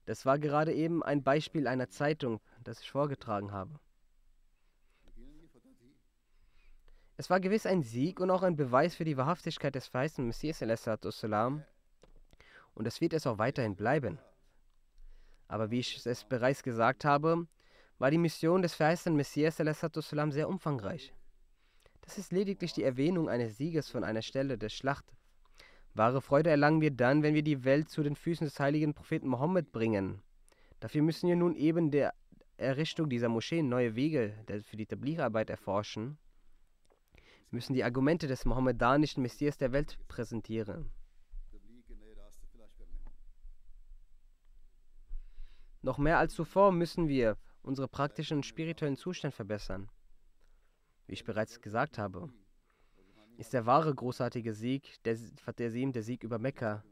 Das 0.06 0.24
war 0.24 0.38
gerade 0.38 0.72
eben 0.72 1.02
ein 1.02 1.22
Beispiel 1.22 1.66
einer 1.66 1.88
Zeitung, 1.88 2.40
das 2.62 2.80
ich 2.80 2.90
vorgetragen 2.90 3.52
habe. 3.52 3.78
Es 7.18 7.30
war 7.30 7.40
gewiss 7.40 7.64
ein 7.64 7.82
Sieg 7.82 8.20
und 8.20 8.30
auch 8.30 8.42
ein 8.42 8.56
Beweis 8.56 8.94
für 8.94 9.04
die 9.04 9.16
Wahrhaftigkeit 9.16 9.74
des 9.74 9.86
verheißenen 9.86 10.26
Messias 10.26 10.60
und 10.60 12.84
das 12.84 13.00
wird 13.00 13.14
es 13.14 13.26
auch 13.26 13.38
weiterhin 13.38 13.74
bleiben. 13.74 14.18
Aber 15.48 15.70
wie 15.70 15.78
ich 15.78 16.04
es 16.04 16.24
bereits 16.24 16.62
gesagt 16.62 17.06
habe, 17.06 17.46
war 17.98 18.10
die 18.10 18.18
Mission 18.18 18.60
des 18.60 18.74
verheißenen 18.74 19.16
Messias 19.16 19.56
sehr 19.56 20.48
umfangreich. 20.48 21.14
Das 22.02 22.18
ist 22.18 22.32
lediglich 22.32 22.74
die 22.74 22.82
Erwähnung 22.82 23.30
eines 23.30 23.56
Sieges 23.56 23.88
von 23.88 24.04
einer 24.04 24.20
Stelle 24.20 24.58
der 24.58 24.68
Schlacht. 24.68 25.06
Wahre 25.94 26.20
Freude 26.20 26.50
erlangen 26.50 26.82
wir 26.82 26.90
dann, 26.90 27.22
wenn 27.22 27.34
wir 27.34 27.42
die 27.42 27.64
Welt 27.64 27.88
zu 27.88 28.02
den 28.02 28.14
Füßen 28.14 28.46
des 28.46 28.60
heiligen 28.60 28.92
Propheten 28.92 29.28
Mohammed 29.28 29.72
bringen. 29.72 30.20
Dafür 30.80 31.00
müssen 31.00 31.30
wir 31.30 31.36
nun 31.36 31.56
eben 31.56 31.90
der 31.90 32.12
Errichtung 32.58 33.08
dieser 33.08 33.30
Moscheen 33.30 33.70
neue 33.70 33.94
Wege 33.94 34.34
für 34.64 34.76
die 34.76 34.86
Tablierarbeit 34.86 35.48
erforschen 35.48 36.18
müssen 37.50 37.74
die 37.74 37.84
Argumente 37.84 38.26
des 38.26 38.44
mohammedanischen 38.44 39.22
Messias 39.22 39.56
der 39.56 39.72
Welt 39.72 39.98
präsentieren. 40.08 40.90
Noch 45.82 45.98
mehr 45.98 46.18
als 46.18 46.34
zuvor 46.34 46.72
müssen 46.72 47.06
wir 47.06 47.36
unsere 47.62 47.88
praktischen 47.88 48.38
und 48.38 48.46
spirituellen 48.46 48.96
Zustand 48.96 49.34
verbessern. 49.34 49.88
Wie 51.06 51.12
ich 51.12 51.24
bereits 51.24 51.60
gesagt 51.60 51.98
habe, 51.98 52.28
ist 53.36 53.52
der 53.52 53.66
wahre 53.66 53.94
großartige 53.94 54.52
Sieg, 54.52 55.02
der 55.04 55.16
Fateh 55.36 55.92
der 55.92 56.02
Sieg 56.02 56.24
über 56.24 56.38
Mekka. 56.38 56.82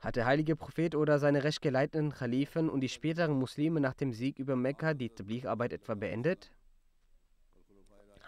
Hat 0.00 0.16
der 0.16 0.26
heilige 0.26 0.56
Prophet 0.56 0.94
oder 0.94 1.18
seine 1.18 1.44
recht 1.44 1.60
geleiteten 1.60 2.12
Khalifen 2.12 2.68
und 2.68 2.80
die 2.80 2.88
späteren 2.88 3.38
Muslime 3.38 3.80
nach 3.80 3.94
dem 3.94 4.12
Sieg 4.12 4.38
über 4.38 4.56
Mekka 4.56 4.94
die 4.94 5.10
Tabligh-Arbeit 5.10 5.72
etwa 5.72 5.94
beendet? 5.94 6.52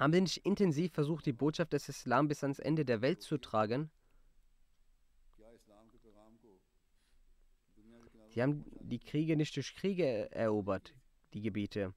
Haben 0.00 0.14
sie 0.14 0.22
nicht 0.22 0.46
intensiv 0.46 0.94
versucht, 0.94 1.26
die 1.26 1.34
Botschaft 1.34 1.74
des 1.74 1.90
Islam 1.90 2.26
bis 2.26 2.42
ans 2.42 2.58
Ende 2.58 2.86
der 2.86 3.02
Welt 3.02 3.20
zu 3.20 3.36
tragen? 3.36 3.90
Sie 8.30 8.40
haben 8.40 8.64
die 8.80 8.98
Kriege 8.98 9.36
nicht 9.36 9.54
durch 9.56 9.74
Kriege 9.74 10.32
erobert, 10.32 10.94
die 11.34 11.42
Gebiete. 11.42 11.92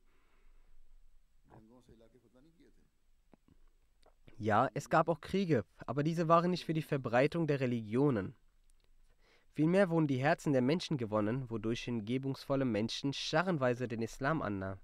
Ja, 4.38 4.70
es 4.74 4.90
gab 4.90 5.08
auch 5.08 5.22
Kriege, 5.22 5.64
aber 5.86 6.04
diese 6.04 6.28
waren 6.28 6.52
nicht 6.52 6.66
für 6.66 6.74
die 6.74 6.82
Verbreitung 6.82 7.48
der 7.48 7.62
Religionen. 7.62 8.36
Vielmehr 9.54 9.90
wurden 9.90 10.08
die 10.08 10.18
Herzen 10.18 10.52
der 10.52 10.62
Menschen 10.62 10.98
gewonnen, 10.98 11.50
wodurch 11.50 11.84
hingebungsvolle 11.86 12.66
Menschen 12.66 13.14
scharrenweise 13.14 13.88
den 13.88 14.02
Islam 14.02 14.42
annahmen. 14.42 14.82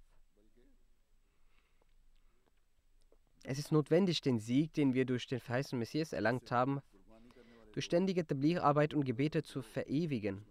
Es 3.44 3.58
ist 3.58 3.72
notwendig, 3.72 4.22
den 4.22 4.40
Sieg, 4.40 4.74
den 4.74 4.94
wir 4.94 5.06
durch 5.06 5.28
den 5.28 5.40
verheißenen 5.40 5.80
Messias 5.80 6.14
erlangt 6.14 6.52
haben, 6.52 6.82
durch 7.72 7.86
ständige 7.86 8.26
Tablierarbeit 8.26 8.94
und 8.94 9.06
Gebete 9.06 9.44
zu 9.44 9.62
verewigen. 9.62 10.46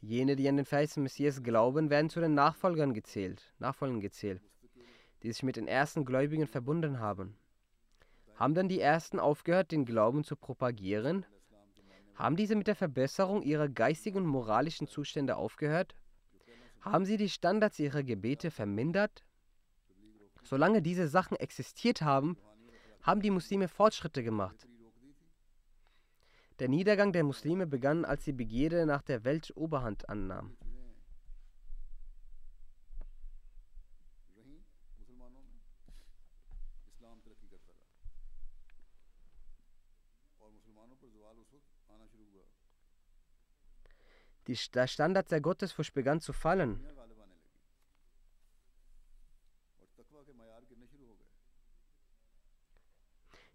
Jene, 0.00 0.36
die 0.36 0.48
an 0.48 0.56
den 0.56 0.64
verheißenen 0.64 1.02
Messias 1.02 1.42
glauben, 1.42 1.90
werden 1.90 2.08
zu 2.08 2.20
den 2.20 2.34
Nachfolgern 2.34 2.94
gezählt, 2.94 3.52
Nachfolgern 3.58 4.00
gezählt, 4.00 4.40
die 5.22 5.30
sich 5.30 5.42
mit 5.42 5.56
den 5.56 5.68
ersten 5.68 6.04
Gläubigen 6.04 6.46
verbunden 6.46 7.00
haben. 7.00 7.36
Haben 8.36 8.54
dann 8.54 8.68
die 8.68 8.80
Ersten 8.80 9.18
aufgehört, 9.20 9.70
den 9.70 9.84
Glauben 9.84 10.24
zu 10.24 10.36
propagieren? 10.36 11.26
Haben 12.14 12.36
diese 12.36 12.56
mit 12.56 12.66
der 12.66 12.76
Verbesserung 12.76 13.42
ihrer 13.42 13.68
geistigen 13.68 14.18
und 14.18 14.26
moralischen 14.26 14.86
Zustände 14.86 15.36
aufgehört? 15.36 15.94
Haben 16.80 17.04
sie 17.04 17.18
die 17.18 17.28
Standards 17.28 17.78
ihrer 17.78 18.02
Gebete 18.02 18.50
vermindert? 18.50 19.22
Solange 20.42 20.82
diese 20.82 21.08
Sachen 21.08 21.36
existiert 21.36 22.02
haben, 22.02 22.36
haben 23.02 23.22
die 23.22 23.30
Muslime 23.30 23.68
Fortschritte 23.68 24.22
gemacht. 24.22 24.66
Der 26.58 26.68
Niedergang 26.68 27.12
der 27.12 27.24
Muslime 27.24 27.66
begann, 27.66 28.04
als 28.04 28.24
die 28.24 28.32
Begierde 28.32 28.84
nach 28.84 29.02
der 29.02 29.24
Welt 29.24 29.52
Oberhand 29.56 30.08
annahm. 30.08 30.56
Die, 44.46 44.58
der 44.74 44.86
Standard 44.86 45.30
der 45.30 45.40
Gottesfurcht 45.40 45.94
begann 45.94 46.20
zu 46.20 46.32
fallen. 46.32 46.84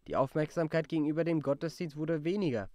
Die 0.07 0.15
Aufmerksamkeit 0.15 0.87
gegenüber 0.87 1.23
dem 1.23 1.41
Gottesdienst 1.41 1.95
wurde 1.95 2.23
weniger. 2.23 2.69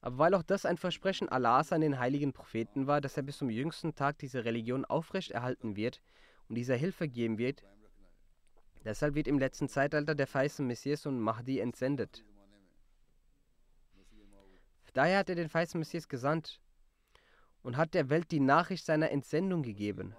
Aber 0.00 0.18
weil 0.18 0.34
auch 0.34 0.42
das 0.42 0.66
ein 0.66 0.76
Versprechen 0.76 1.28
Allahs 1.28 1.72
an 1.72 1.80
den 1.80 1.98
heiligen 1.98 2.32
Propheten 2.32 2.86
war, 2.86 3.00
dass 3.00 3.16
er 3.16 3.22
bis 3.22 3.38
zum 3.38 3.50
jüngsten 3.50 3.94
Tag 3.94 4.18
diese 4.18 4.44
Religion 4.44 4.84
aufrechterhalten 4.84 5.76
wird 5.76 6.00
und 6.48 6.56
dieser 6.56 6.76
Hilfe 6.76 7.08
geben 7.08 7.38
wird, 7.38 7.64
deshalb 8.84 9.14
wird 9.14 9.28
im 9.28 9.38
letzten 9.38 9.68
Zeitalter 9.68 10.14
der 10.14 10.26
verheißene 10.26 10.68
Messias 10.68 11.06
und 11.06 11.20
Mahdi 11.20 11.58
entsendet. 11.58 12.24
Daher 14.92 15.18
hat 15.18 15.28
er 15.28 15.34
den 15.34 15.48
verheißenen 15.48 15.80
Messias 15.80 16.08
gesandt 16.08 16.60
und 17.62 17.76
hat 17.76 17.94
der 17.94 18.08
Welt 18.08 18.30
die 18.30 18.40
Nachricht 18.40 18.86
seiner 18.86 19.10
Entsendung 19.10 19.62
gegeben. 19.62 20.14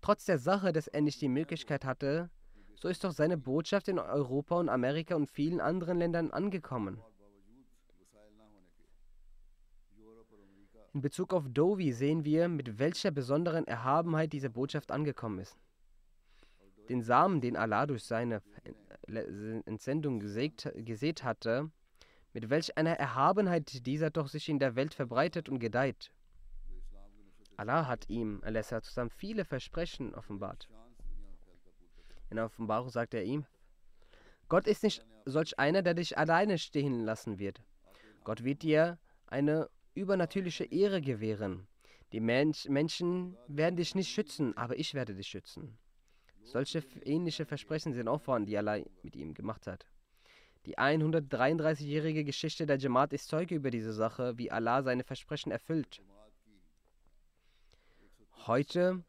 Trotz 0.00 0.24
der 0.24 0.38
Sache, 0.38 0.72
dass 0.72 0.88
er 0.88 1.00
nicht 1.00 1.20
die 1.20 1.28
Möglichkeit 1.28 1.84
hatte, 1.84 2.30
so 2.78 2.88
ist 2.88 3.04
doch 3.04 3.12
seine 3.12 3.36
Botschaft 3.36 3.88
in 3.88 3.98
Europa 3.98 4.56
und 4.56 4.68
Amerika 4.68 5.14
und 5.14 5.30
vielen 5.30 5.60
anderen 5.60 5.98
Ländern 5.98 6.30
angekommen. 6.30 7.00
In 10.92 11.02
Bezug 11.02 11.34
auf 11.34 11.44
Dovi 11.48 11.92
sehen 11.92 12.24
wir, 12.24 12.48
mit 12.48 12.78
welcher 12.78 13.10
besonderen 13.10 13.66
Erhabenheit 13.66 14.32
diese 14.32 14.48
Botschaft 14.48 14.90
angekommen 14.90 15.40
ist. 15.40 15.58
Den 16.88 17.02
Samen, 17.02 17.40
den 17.40 17.56
Allah 17.56 17.86
durch 17.86 18.04
seine 18.04 18.40
Entsendung 19.66 20.20
gesät 20.20 21.24
hatte, 21.24 21.70
mit 22.32 22.48
welch 22.48 22.76
einer 22.78 22.92
Erhabenheit 22.92 23.86
dieser 23.86 24.10
doch 24.10 24.28
sich 24.28 24.48
in 24.48 24.58
der 24.58 24.74
Welt 24.74 24.94
verbreitet 24.94 25.48
und 25.48 25.58
gedeiht. 25.58 26.12
Allah 27.56 27.86
hat 27.86 28.08
ihm 28.08 28.42
zusammen 28.82 29.10
viele 29.10 29.44
Versprechen 29.44 30.14
offenbart. 30.14 30.68
In 32.30 32.36
der 32.36 32.46
Offenbarung 32.46 32.90
sagt 32.90 33.14
er 33.14 33.24
ihm, 33.24 33.46
Gott 34.48 34.66
ist 34.66 34.82
nicht 34.82 35.04
solch 35.24 35.58
einer, 35.58 35.82
der 35.82 35.94
dich 35.94 36.16
alleine 36.16 36.58
stehen 36.58 37.04
lassen 37.04 37.38
wird. 37.38 37.62
Gott 38.24 38.44
wird 38.44 38.62
dir 38.62 38.98
eine 39.26 39.68
übernatürliche 39.94 40.64
Ehre 40.64 41.00
gewähren. 41.00 41.66
Die 42.12 42.20
Mensch, 42.20 42.68
Menschen 42.68 43.36
werden 43.48 43.76
dich 43.76 43.94
nicht 43.94 44.10
schützen, 44.10 44.56
aber 44.56 44.78
ich 44.78 44.94
werde 44.94 45.14
dich 45.14 45.26
schützen. 45.28 45.78
Solche 46.44 46.78
ähnliche 47.02 47.44
Versprechen 47.44 47.92
sind 47.92 48.06
auch 48.06 48.20
vorhanden, 48.20 48.46
die 48.46 48.56
Allah 48.56 48.78
mit 49.02 49.16
ihm 49.16 49.34
gemacht 49.34 49.66
hat. 49.66 49.86
Die 50.66 50.78
133-jährige 50.78 52.24
Geschichte 52.24 52.66
der 52.66 52.78
Jamaat 52.78 53.12
ist 53.12 53.28
Zeuge 53.28 53.54
über 53.54 53.70
diese 53.70 53.92
Sache, 53.92 54.38
wie 54.38 54.50
Allah 54.50 54.82
seine 54.82 55.02
Versprechen 55.02 55.50
erfüllt. 55.50 56.02
Heute 58.46 59.04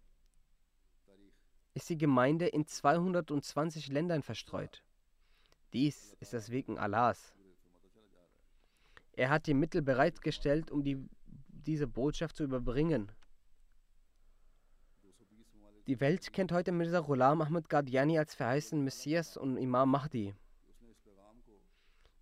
ist 1.78 1.92
die 1.92 1.98
Gemeinde 1.98 2.48
in 2.48 2.66
220 2.66 3.90
Ländern 3.90 4.24
verstreut. 4.24 4.84
Dies 5.74 6.18
ist 6.20 6.34
das 6.34 6.50
Wirken 6.50 6.80
Allahs. 6.80 7.36
Er 9.14 9.30
hat 9.30 9.46
die 9.46 9.54
Mittel 9.54 9.84
bereitgestellt, 9.84 10.72
um 10.72 10.84
die, 10.84 10.98
diese 11.28 11.86
Botschaft 11.86 12.36
zu 12.36 12.44
überbringen. 12.44 13.12
Die 15.86 16.00
Welt 16.00 16.34
kennt 16.34 16.52
heute 16.52 16.72
Mirza 16.72 17.02
Ghulam 17.02 17.42
Ahmad 17.42 17.70
Qadiani 17.70 18.18
als 18.18 18.34
verheißenen 18.34 18.84
Messias 18.84 19.38
und 19.38 19.58
Imam 19.58 19.92
Mahdi. 19.92 20.34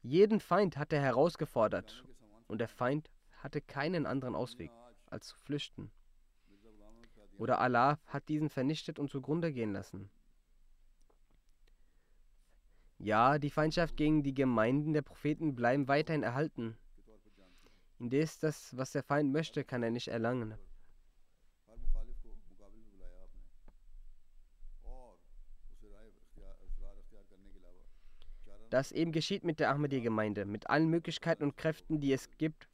Jeden 0.02 0.42
Feind 0.42 0.78
hat 0.78 0.92
er 0.92 1.02
herausgefordert 1.02 2.04
und 2.48 2.58
der 2.58 2.68
Feind 2.68 3.10
hatte 3.38 3.62
keinen 3.62 4.06
anderen 4.06 4.36
Ausweg, 4.36 4.72
als 5.10 5.28
zu 5.28 5.38
flüchten. 5.38 5.92
Oder 7.38 7.60
Allah 7.60 8.00
hat 8.06 8.30
diesen 8.30 8.50
vernichtet 8.50 9.00
und 9.00 9.10
zugrunde 9.10 9.52
gehen 9.52 9.74
lassen. 9.74 10.10
Ja, 12.98 13.38
die 13.40 13.50
Feindschaft 13.50 13.98
gegen 13.98 14.24
die 14.24 14.34
Gemeinden 14.34 14.94
der 14.94 15.02
Propheten 15.02 15.56
bleiben 15.56 15.88
weiterhin 15.88 16.24
erhalten. 16.24 16.78
Indes 18.00 18.40
das, 18.40 18.76
was 18.78 18.92
der 18.92 19.04
Feind 19.04 19.32
möchte, 19.32 19.64
kann 19.64 19.84
er 19.84 19.92
nicht 19.92 20.08
erlangen. 20.08 20.56
Das 28.70 28.92
eben 28.92 29.12
geschieht 29.12 29.44
mit 29.44 29.60
der 29.60 29.70
Ahmadi-Gemeinde. 29.70 30.46
Mit 30.46 30.70
allen 30.70 30.90
Möglichkeiten 30.90 31.44
und 31.44 31.56
Kräften, 31.56 32.00
die 32.00 32.12
es 32.12 32.30
gibt, 32.38 32.68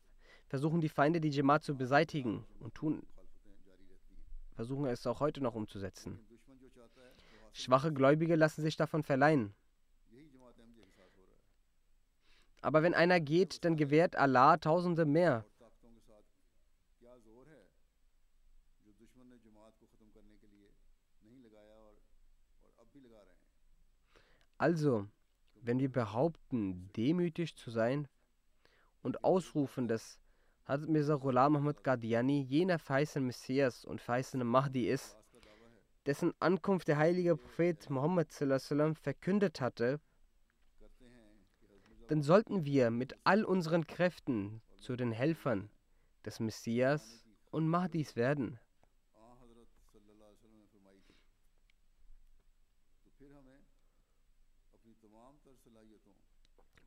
versuchen 0.47 0.81
die 0.81 0.89
Feinde 0.89 1.21
die 1.21 1.29
Jamaat 1.29 1.63
zu 1.63 1.75
beseitigen 1.75 2.45
und 2.59 2.73
tun, 2.73 3.05
versuchen 4.53 4.85
es 4.85 5.05
auch 5.07 5.19
heute 5.19 5.41
noch 5.41 5.55
umzusetzen. 5.55 6.19
Schwache 7.53 7.91
Gläubige 7.91 8.35
lassen 8.35 8.61
sich 8.61 8.77
davon 8.77 9.03
verleihen. 9.03 9.53
Aber 12.61 12.83
wenn 12.83 12.93
einer 12.93 13.19
geht, 13.19 13.65
dann 13.65 13.75
gewährt 13.75 14.15
Allah 14.15 14.57
Tausende 14.57 15.05
mehr. 15.05 15.45
Also, 24.61 25.07
wenn 25.55 25.79
wir 25.79 25.91
behaupten, 25.91 26.91
demütig 26.95 27.55
zu 27.55 27.71
sein 27.71 28.07
und 29.01 29.23
ausrufen, 29.23 29.87
dass 29.87 30.20
Hazrat 30.71 30.87
Mirza 30.87 31.17
Ghulam 31.17 31.51
Muhammad 31.51 31.83
Qadiani 31.83 32.43
jener 32.43 32.79
verheißene 32.79 33.25
Messias 33.25 33.83
und 33.83 33.99
verheißene 33.99 34.45
Mahdi 34.45 34.87
ist, 34.87 35.17
dessen 36.05 36.31
Ankunft 36.39 36.87
der 36.87 36.97
heilige 36.97 37.35
Prophet 37.35 37.89
Muhammad 37.89 38.31
verkündet 38.31 39.59
hatte, 39.59 39.99
dann 42.07 42.21
sollten 42.21 42.63
wir 42.63 42.89
mit 42.89 43.17
all 43.25 43.43
unseren 43.43 43.85
Kräften 43.85 44.61
zu 44.77 44.95
den 44.95 45.11
Helfern 45.11 45.69
des 46.23 46.39
Messias 46.39 47.25
und 47.49 47.67
Mahdis 47.67 48.15
werden. 48.15 48.57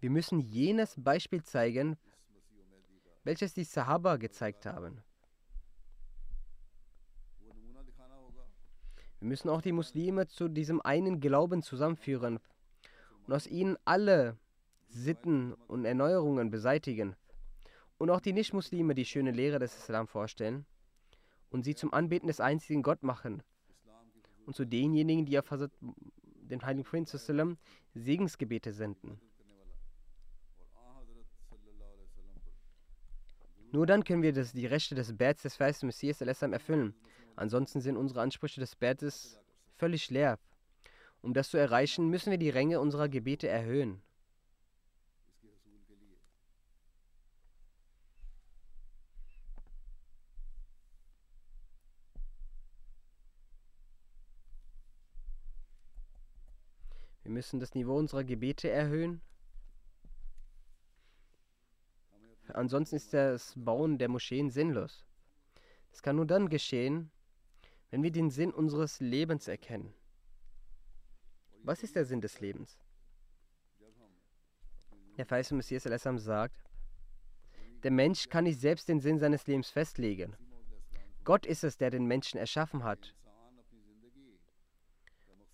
Wir 0.00 0.10
müssen 0.10 0.40
jenes 0.40 0.94
Beispiel 0.96 1.42
zeigen, 1.42 1.98
welches 3.24 3.54
die 3.54 3.64
Sahaba 3.64 4.16
gezeigt 4.16 4.66
haben. 4.66 5.02
Wir 9.18 9.28
müssen 9.28 9.48
auch 9.48 9.62
die 9.62 9.72
Muslime 9.72 10.26
zu 10.28 10.48
diesem 10.48 10.82
einen 10.82 11.18
Glauben 11.18 11.62
zusammenführen 11.62 12.38
und 13.26 13.32
aus 13.32 13.46
ihnen 13.46 13.78
alle 13.86 14.36
Sitten 14.90 15.54
und 15.66 15.86
Erneuerungen 15.86 16.50
beseitigen 16.50 17.16
und 17.96 18.10
auch 18.10 18.20
die 18.20 18.34
Nichtmuslime 18.34 18.94
die 18.94 19.06
schöne 19.06 19.30
Lehre 19.30 19.58
des 19.58 19.76
Islam 19.76 20.06
vorstellen 20.06 20.66
und 21.50 21.64
sie 21.64 21.74
zum 21.74 21.94
Anbeten 21.94 22.26
des 22.26 22.40
einzigen 22.40 22.82
Gott 22.82 23.02
machen 23.02 23.42
und 24.44 24.54
zu 24.54 24.66
denjenigen, 24.66 25.24
die 25.24 25.38
auf 25.38 25.48
den 25.50 26.62
heiligen 26.62 26.84
Prinz 26.84 27.12
Segensgebete 27.94 28.72
senden. 28.74 29.18
Nur 33.74 33.86
dann 33.86 34.04
können 34.04 34.22
wir 34.22 34.32
das, 34.32 34.52
die 34.52 34.66
Rechte 34.66 34.94
des 34.94 35.16
Bats 35.16 35.42
des 35.42 35.56
verheißten 35.56 35.88
Messias 35.88 36.20
erfüllen. 36.20 36.94
Ansonsten 37.34 37.80
sind 37.80 37.96
unsere 37.96 38.20
Ansprüche 38.20 38.60
des 38.60 38.76
Bats 38.76 39.36
völlig 39.74 40.10
leer. 40.10 40.38
Um 41.22 41.34
das 41.34 41.50
zu 41.50 41.56
erreichen, 41.56 42.08
müssen 42.08 42.30
wir 42.30 42.38
die 42.38 42.50
Ränge 42.50 42.78
unserer 42.78 43.08
Gebete 43.08 43.48
erhöhen. 43.48 44.00
Wir 57.24 57.32
müssen 57.32 57.58
das 57.58 57.74
Niveau 57.74 57.98
unserer 57.98 58.22
Gebete 58.22 58.70
erhöhen. 58.70 59.20
Ansonsten 62.54 62.96
ist 62.96 63.12
das 63.12 63.52
Bauen 63.56 63.98
der 63.98 64.08
Moscheen 64.08 64.48
sinnlos. 64.48 65.04
Das 65.90 66.02
kann 66.02 66.16
nur 66.16 66.26
dann 66.26 66.48
geschehen, 66.48 67.10
wenn 67.90 68.02
wir 68.04 68.12
den 68.12 68.30
Sinn 68.30 68.52
unseres 68.52 69.00
Lebens 69.00 69.48
erkennen. 69.48 69.92
Was 71.64 71.82
ist 71.82 71.96
der 71.96 72.04
Sinn 72.04 72.20
des 72.20 72.40
Lebens? 72.40 72.78
Der 75.16 75.26
verheißene 75.26 75.56
Messias 75.56 75.84
sagt, 76.22 76.64
der 77.82 77.90
Mensch 77.90 78.28
kann 78.28 78.44
nicht 78.44 78.60
selbst 78.60 78.88
den 78.88 79.00
Sinn 79.00 79.18
seines 79.18 79.46
Lebens 79.46 79.70
festlegen. 79.70 80.36
Gott 81.24 81.46
ist 81.46 81.64
es, 81.64 81.76
der 81.76 81.90
den 81.90 82.06
Menschen 82.06 82.38
erschaffen 82.38 82.84
hat. 82.84 83.14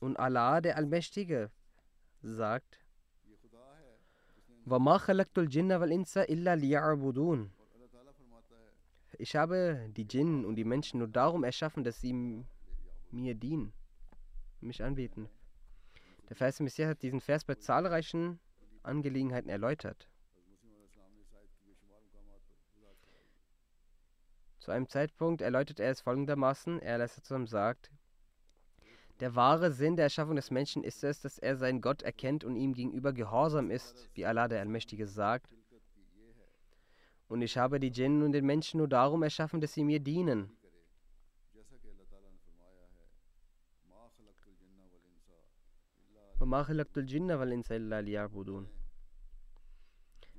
Und 0.00 0.18
Allah, 0.18 0.60
der 0.60 0.76
Allmächtige, 0.76 1.50
sagt, 2.22 2.79
Ich 9.18 9.36
habe 9.36 9.90
die 9.96 10.04
Djinn 10.04 10.44
und 10.44 10.56
die 10.56 10.64
Menschen 10.64 10.98
nur 10.98 11.08
darum 11.08 11.44
erschaffen, 11.44 11.84
dass 11.84 12.00
sie 12.00 12.12
mir 13.10 13.34
dienen, 13.34 13.72
mich 14.60 14.82
anbeten. 14.82 15.28
Der 16.28 16.36
Vers 16.36 16.60
Messias 16.60 16.90
hat 16.90 17.02
diesen 17.02 17.20
Vers 17.20 17.44
bei 17.44 17.56
zahlreichen 17.56 18.38
Angelegenheiten 18.82 19.50
erläutert. 19.50 20.08
Zu 24.58 24.70
einem 24.70 24.88
Zeitpunkt 24.88 25.40
erläutert 25.40 25.80
er 25.80 25.90
es 25.90 26.02
folgendermaßen: 26.02 26.80
Er 26.80 27.06
sagt, 27.46 27.90
der 29.20 29.34
wahre 29.34 29.70
Sinn 29.70 29.96
der 29.96 30.04
Erschaffung 30.04 30.36
des 30.36 30.50
Menschen 30.50 30.82
ist 30.82 31.04
es, 31.04 31.20
dass 31.20 31.38
er 31.38 31.56
seinen 31.56 31.82
Gott 31.82 32.02
erkennt 32.02 32.42
und 32.42 32.56
ihm 32.56 32.72
gegenüber 32.72 33.12
gehorsam 33.12 33.70
ist, 33.70 34.08
wie 34.14 34.24
Allah 34.24 34.48
der 34.48 34.60
Allmächtige 34.60 35.06
sagt. 35.06 35.54
Und 37.28 37.42
ich 37.42 37.58
habe 37.58 37.78
die 37.78 37.90
Djinn 37.90 38.22
und 38.22 38.32
den 38.32 38.46
Menschen 38.46 38.78
nur 38.78 38.88
darum 38.88 39.22
erschaffen, 39.22 39.60
dass 39.60 39.74
sie 39.74 39.84
mir 39.84 40.00
dienen. 40.00 40.50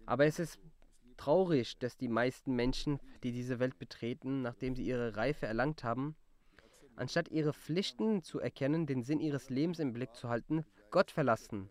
Aber 0.06 0.26
es 0.26 0.40
ist 0.40 0.60
traurig, 1.16 1.78
dass 1.78 1.96
die 1.96 2.08
meisten 2.08 2.56
Menschen, 2.56 3.00
die 3.24 3.32
diese 3.32 3.60
Welt 3.60 3.78
betreten, 3.78 4.42
nachdem 4.42 4.76
sie 4.76 4.84
ihre 4.84 5.16
Reife 5.16 5.46
erlangt 5.46 5.84
haben, 5.84 6.16
anstatt 6.96 7.30
ihre 7.30 7.54
Pflichten 7.54 8.24
zu 8.24 8.40
erkennen, 8.40 8.86
den 8.86 9.04
Sinn 9.04 9.20
ihres 9.20 9.50
Lebens 9.50 9.80
im 9.80 9.94
Blick 9.94 10.14
zu 10.16 10.30
halten, 10.30 10.66
Gott 10.90 11.12
verlassen 11.12 11.70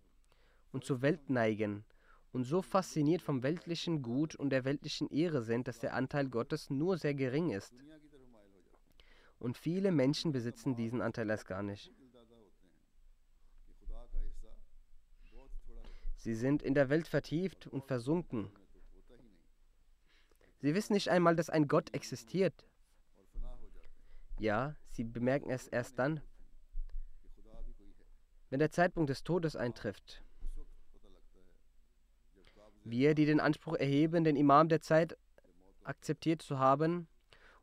und 0.73 0.85
zur 0.85 1.03
Welt 1.03 1.31
neigen 1.31 1.85
und 2.33 2.45
so 2.45 2.63
fasziniert 2.63 3.23
vom 3.23 3.43
weltlichen 3.43 4.03
Gut 4.03 4.35
und 4.35 4.51
der 4.51 4.65
weltlichen 4.65 5.09
Ehre 5.11 5.43
sind, 5.43 5.69
dass 5.69 5.79
der 5.79 5.95
Anteil 5.95 6.29
Gottes 6.29 6.71
nur 6.71 6.97
sehr 6.97 7.15
gering 7.15 7.51
ist. 7.51 7.75
Und 9.39 9.57
viele 9.57 9.91
Menschen 9.91 10.33
besitzen 10.33 10.77
diesen 10.77 11.01
Anteil 11.01 11.31
erst 11.31 11.47
gar 11.47 11.63
nicht. 11.63 11.93
Sie 16.17 16.35
sind 16.35 16.63
in 16.63 16.75
der 16.75 16.91
Welt 16.91 17.09
vertieft 17.09 17.67
und 17.67 17.87
versunken. 17.87 18.51
Sie 20.59 20.75
wissen 20.75 20.93
nicht 20.93 21.09
einmal, 21.09 21.35
dass 21.35 21.49
ein 21.49 21.67
Gott 21.67 21.95
existiert. 21.95 22.67
Ja, 24.39 24.77
sie 24.91 25.05
bemerken 25.05 25.51
es 25.51 25.69
erst 25.69 25.99
dann, 25.99 26.21
wenn 28.51 28.59
der 28.59 28.71
Zeitpunkt 28.71 29.11
des 29.11 29.23
Todes 29.23 29.57
eintrifft. 29.57 30.23
Wir, 32.85 33.15
die 33.15 33.27
den 33.27 33.41
Anspruch 33.41 33.75
erheben, 33.75 34.25
den 34.25 34.37
Imam 34.37 34.69
der 34.69 34.81
Zeit 34.81 35.17
akzeptiert 35.85 36.43
zu 36.43 36.59
haben, 36.59 37.07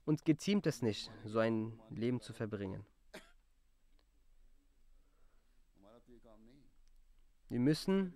uns 0.05 0.23
geziemt 0.23 0.65
es 0.67 0.82
nicht, 0.82 1.11
so 1.25 1.39
ein 1.39 1.80
Leben 1.89 2.21
zu 2.21 2.34
verbringen. 2.34 2.86
Wir 7.49 7.59
müssen 7.59 8.13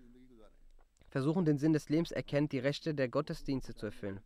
versuchen, 1.10 1.46
den 1.46 1.58
Sinn 1.58 1.74
des 1.74 1.90
Lebens 1.90 2.12
erkennt, 2.12 2.52
die 2.52 2.60
Rechte 2.60 2.94
der 2.94 3.10
Gottesdienste 3.10 3.76
zu 3.76 3.88
erfüllen. 3.88 4.22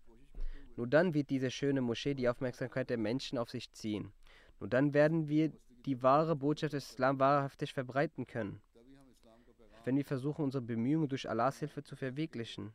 Nur 0.75 0.87
dann 0.87 1.13
wird 1.13 1.29
diese 1.29 1.49
schöne 1.49 1.81
Moschee 1.81 2.13
die 2.13 2.27
Aufmerksamkeit 2.29 2.89
der 2.89 2.97
Menschen 2.97 3.37
auf 3.37 3.49
sich 3.49 3.71
ziehen. 3.71 4.11
Nur 4.59 4.69
dann 4.69 4.93
werden 4.93 5.27
wir 5.27 5.51
die 5.85 6.01
wahre 6.01 6.35
Botschaft 6.35 6.73
des 6.73 6.89
Islam 6.89 7.19
wahrhaftig 7.19 7.73
verbreiten 7.73 8.25
können, 8.25 8.61
wenn 9.83 9.97
wir 9.97 10.05
versuchen, 10.05 10.43
unsere 10.43 10.63
Bemühungen 10.63 11.09
durch 11.09 11.29
Allahs 11.29 11.59
Hilfe 11.59 11.83
zu 11.83 11.95
verwirklichen. 11.95 12.73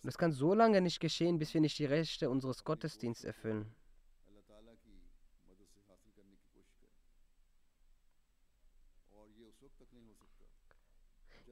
Und 0.00 0.06
das 0.06 0.16
kann 0.16 0.30
so 0.30 0.54
lange 0.54 0.80
nicht 0.80 1.00
geschehen, 1.00 1.38
bis 1.38 1.52
wir 1.54 1.60
nicht 1.60 1.78
die 1.78 1.84
Rechte 1.84 2.30
unseres 2.30 2.62
Gottesdienstes 2.62 3.24
erfüllen. 3.24 3.74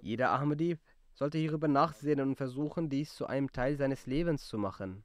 Jeder 0.00 0.30
Ahmadi 0.30 0.78
sollte 1.14 1.38
hierüber 1.38 1.66
nachsehen 1.66 2.20
und 2.20 2.36
versuchen, 2.36 2.88
dies 2.88 3.14
zu 3.14 3.26
einem 3.26 3.50
Teil 3.50 3.76
seines 3.76 4.06
Lebens 4.06 4.46
zu 4.46 4.58
machen, 4.58 5.04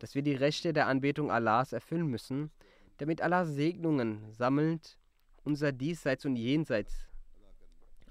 dass 0.00 0.14
wir 0.14 0.22
die 0.22 0.34
Rechte 0.34 0.72
der 0.72 0.86
Anbetung 0.86 1.30
Allahs 1.30 1.72
erfüllen 1.72 2.08
müssen, 2.08 2.50
damit 2.98 3.22
Allah 3.22 3.46
Segnungen 3.46 4.32
sammelt, 4.32 4.98
unser 5.44 5.72
Diesseits 5.72 6.24
und 6.24 6.36
Jenseits 6.36 7.08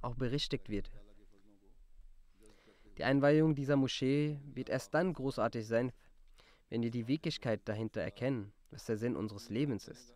auch 0.02 0.16
berichtigt 0.16 0.70
wird. 0.70 0.90
Die 2.98 3.04
Einweihung 3.04 3.56
dieser 3.56 3.76
Moschee 3.76 4.40
wird 4.54 4.70
erst 4.70 4.94
dann 4.94 5.14
großartig 5.14 5.68
sein, 5.68 5.92
wenn 6.70 6.82
wir 6.82 6.92
die 6.92 7.08
Wirklichkeit 7.08 7.62
dahinter 7.66 8.02
erkennen, 8.02 8.52
was 8.72 8.86
der 8.86 8.98
Sinn 8.98 9.16
unseres 9.16 9.50
Lebens 9.50 9.88
ist. 9.88 10.16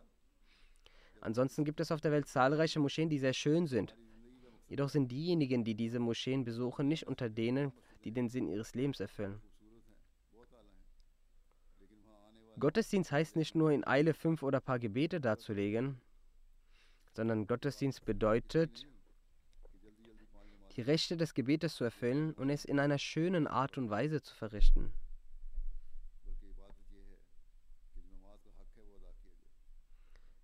Ansonsten 1.20 1.64
gibt 1.64 1.80
es 1.80 1.92
auf 1.92 2.00
der 2.00 2.12
Welt 2.12 2.26
zahlreiche 2.26 2.80
Moscheen, 2.80 3.08
die 3.08 3.18
sehr 3.18 3.32
schön 3.32 3.66
sind 3.66 3.94
Jedoch 4.68 4.88
sind 4.88 5.10
diejenigen, 5.12 5.64
die 5.64 5.74
diese 5.74 5.98
Moscheen 5.98 6.44
besuchen, 6.44 6.88
nicht 6.88 7.06
unter 7.06 7.28
denen, 7.28 7.72
die 8.04 8.12
den 8.12 8.28
Sinn 8.28 8.48
ihres 8.48 8.74
Lebens 8.74 9.00
erfüllen. 9.00 9.40
Gottesdienst 12.58 13.10
heißt 13.10 13.36
nicht 13.36 13.54
nur 13.54 13.72
in 13.72 13.86
Eile 13.86 14.14
fünf 14.14 14.42
oder 14.42 14.60
paar 14.60 14.78
Gebete 14.78 15.20
darzulegen, 15.20 16.00
sondern 17.12 17.46
Gottesdienst 17.46 18.04
bedeutet, 18.04 18.86
die 20.76 20.82
Rechte 20.82 21.16
des 21.16 21.34
Gebetes 21.34 21.74
zu 21.74 21.84
erfüllen 21.84 22.32
und 22.34 22.50
es 22.50 22.64
in 22.64 22.78
einer 22.78 22.98
schönen 22.98 23.46
Art 23.46 23.76
und 23.78 23.90
Weise 23.90 24.22
zu 24.22 24.34
verrichten. 24.34 24.92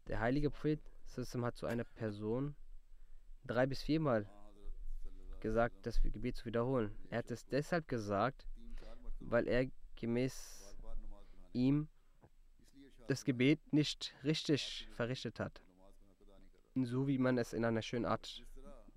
Der 0.09 0.21
heilige 0.21 0.51
Prophet 0.51 0.81
hat 1.43 1.57
zu 1.57 1.67
einer 1.67 1.85
Person 1.85 2.55
drei 3.45 3.67
bis 3.67 3.83
viermal 3.83 4.29
gesagt, 5.41 5.87
das 5.87 6.03
Gebet 6.03 6.37
zu 6.37 6.45
wiederholen. 6.45 6.95
Er 7.11 7.19
hat 7.19 7.31
es 7.31 7.47
deshalb 7.47 7.87
gesagt, 7.89 8.47
weil 9.21 9.47
er 9.47 9.67
gemäß 9.97 10.77
ihm 11.53 11.89
das 13.11 13.25
Gebet 13.25 13.73
nicht 13.73 14.15
richtig 14.23 14.89
verrichtet 14.93 15.41
hat. 15.41 15.61
So 16.77 17.09
wie 17.09 17.19
man 17.19 17.39
es 17.39 17.53
in 17.53 17.65
einer 17.65 17.83
schönen 17.83 18.05
Art 18.05 18.45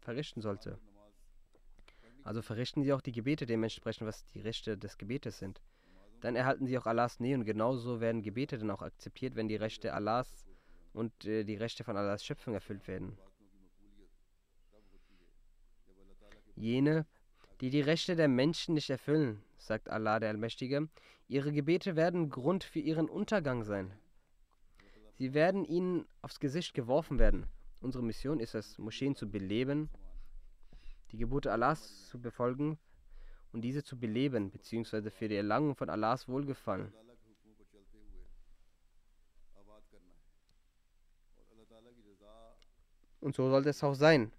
verrichten 0.01 0.41
sollte. 0.41 0.77
Also 2.23 2.43
verrichten 2.43 2.83
sie 2.83 2.93
auch 2.93 3.01
die 3.01 3.11
Gebete 3.11 3.47
dementsprechend, 3.47 4.05
was 4.07 4.23
die 4.27 4.41
Rechte 4.41 4.77
des 4.77 4.99
Gebetes 4.99 5.39
sind. 5.39 5.61
Dann 6.21 6.35
erhalten 6.35 6.67
sie 6.67 6.77
auch 6.77 6.85
Allahs 6.85 7.19
Nähe 7.19 7.35
und 7.35 7.43
genauso 7.43 7.99
werden 8.01 8.21
Gebete 8.21 8.59
dann 8.59 8.69
auch 8.69 8.83
akzeptiert, 8.83 9.35
wenn 9.35 9.47
die 9.47 9.55
Rechte 9.55 9.93
Allahs 9.93 10.45
und 10.93 11.25
äh, 11.25 11.43
die 11.43 11.55
Rechte 11.55 11.83
von 11.83 11.97
Allahs 11.97 12.23
Schöpfung 12.23 12.53
erfüllt 12.53 12.87
werden. 12.87 13.17
Jene, 16.55 17.07
die 17.61 17.71
die 17.71 17.81
Rechte 17.81 18.15
der 18.15 18.27
Menschen 18.27 18.75
nicht 18.75 18.91
erfüllen, 18.91 19.43
sagt 19.57 19.89
Allah 19.89 20.19
der 20.19 20.29
Allmächtige, 20.29 20.87
ihre 21.27 21.51
Gebete 21.51 21.95
werden 21.95 22.29
Grund 22.29 22.63
für 22.63 22.79
ihren 22.79 23.09
Untergang 23.09 23.63
sein. 23.63 23.91
Sie 25.15 25.33
werden 25.33 25.63
ihnen 25.65 26.05
aufs 26.21 26.39
Gesicht 26.39 26.73
geworfen 26.73 27.19
werden. 27.19 27.45
Unsere 27.81 28.03
Mission 28.03 28.39
ist 28.39 28.55
es, 28.55 28.77
Moscheen 28.77 29.15
zu 29.15 29.29
beleben, 29.29 29.89
die 31.11 31.17
Gebote 31.17 31.51
Allahs 31.51 32.07
zu 32.07 32.19
befolgen 32.19 32.79
und 33.51 33.61
diese 33.61 33.83
zu 33.83 33.99
beleben, 33.99 34.51
beziehungsweise 34.51 35.11
für 35.11 35.27
die 35.27 35.35
Erlangung 35.35 35.75
von 35.75 35.89
Allahs 35.89 36.27
Wohlgefallen. 36.27 36.91
Und 43.19 43.35
so 43.35 43.49
sollte 43.49 43.69
es 43.69 43.83
auch 43.83 43.93
sein. 43.93 44.33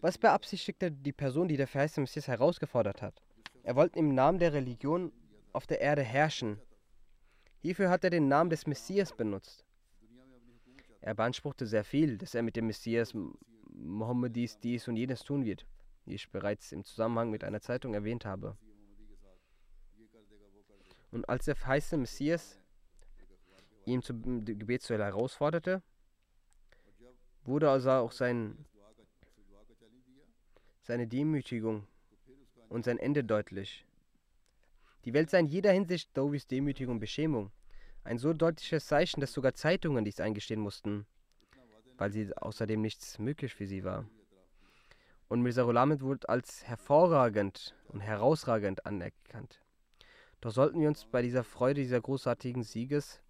Was 0.00 0.18
beabsichtigte 0.18 0.90
die 0.90 1.12
Person, 1.12 1.46
die 1.46 1.56
der 1.56 1.68
verheißene 1.68 2.02
Messias 2.02 2.26
herausgefordert 2.26 3.02
hat? 3.02 3.22
Er 3.62 3.76
wollte 3.76 3.98
im 3.98 4.14
Namen 4.14 4.38
der 4.38 4.54
Religion 4.54 5.12
auf 5.52 5.66
der 5.66 5.80
Erde 5.80 6.02
herrschen. 6.02 6.58
Hierfür 7.60 7.90
hat 7.90 8.04
er 8.04 8.10
den 8.10 8.28
Namen 8.28 8.50
des 8.50 8.66
Messias 8.66 9.14
benutzt. 9.14 9.64
Er 11.02 11.14
beanspruchte 11.14 11.66
sehr 11.66 11.84
viel, 11.84 12.18
dass 12.18 12.34
er 12.34 12.42
mit 12.42 12.56
dem 12.56 12.66
Messias 12.66 13.14
Mohammedis 13.72 14.58
dies 14.58 14.88
und 14.88 14.96
jenes 14.96 15.22
tun 15.22 15.44
wird, 15.44 15.66
wie 16.04 16.14
ich 16.14 16.30
bereits 16.30 16.72
im 16.72 16.84
Zusammenhang 16.84 17.30
mit 17.30 17.44
einer 17.44 17.60
Zeitung 17.60 17.94
erwähnt 17.94 18.24
habe. 18.24 18.56
Und 21.10 21.28
als 21.28 21.46
der 21.46 21.56
verheißene 21.56 22.02
Messias 22.02 22.58
ihn 23.84 24.02
zum 24.02 24.44
Gebetsduell 24.44 25.02
herausforderte, 25.02 25.82
wurde 27.44 27.70
also 27.70 27.90
auch 27.90 28.12
sein 28.12 28.66
seine 30.82 31.06
Demütigung 31.06 31.86
und 32.68 32.84
sein 32.84 32.98
Ende 32.98 33.22
deutlich. 33.22 33.86
Die 35.04 35.14
Welt 35.14 35.30
sah 35.30 35.38
in 35.38 35.46
jeder 35.46 35.72
Hinsicht 35.72 36.16
Dowys 36.16 36.46
Demütigung 36.46 36.96
und 36.96 37.00
Beschämung. 37.00 37.50
Ein 38.04 38.18
so 38.18 38.32
deutliches 38.32 38.86
Zeichen, 38.86 39.20
dass 39.20 39.32
sogar 39.32 39.54
Zeitungen 39.54 40.04
dies 40.04 40.20
eingestehen 40.20 40.60
mussten, 40.60 41.06
weil 41.96 42.10
sie 42.10 42.36
außerdem 42.36 42.80
nichts 42.80 43.18
möglich 43.18 43.54
für 43.54 43.66
sie 43.66 43.84
war. 43.84 44.06
Und 45.28 45.42
Mirza 45.42 45.62
Ghulamid 45.62 46.02
wurde 46.02 46.28
als 46.28 46.64
hervorragend 46.64 47.74
und 47.88 48.00
herausragend 48.00 48.84
anerkannt. 48.84 49.62
Doch 50.40 50.50
sollten 50.50 50.80
wir 50.80 50.88
uns 50.88 51.04
bei 51.04 51.22
dieser 51.22 51.44
Freude 51.44 51.80
dieser 51.80 52.00
großartigen 52.00 52.62
Sieges 52.62 53.22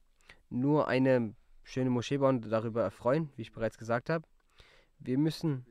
nur 0.48 0.88
eine 0.88 1.34
schöne 1.62 1.90
Moschee 1.90 2.18
bauen 2.18 2.36
und 2.36 2.50
darüber 2.50 2.82
erfreuen, 2.82 3.30
wie 3.36 3.42
ich 3.42 3.52
bereits 3.52 3.78
gesagt 3.78 4.10
habe. 4.10 4.26
Wir 4.98 5.18
müssen 5.18 5.66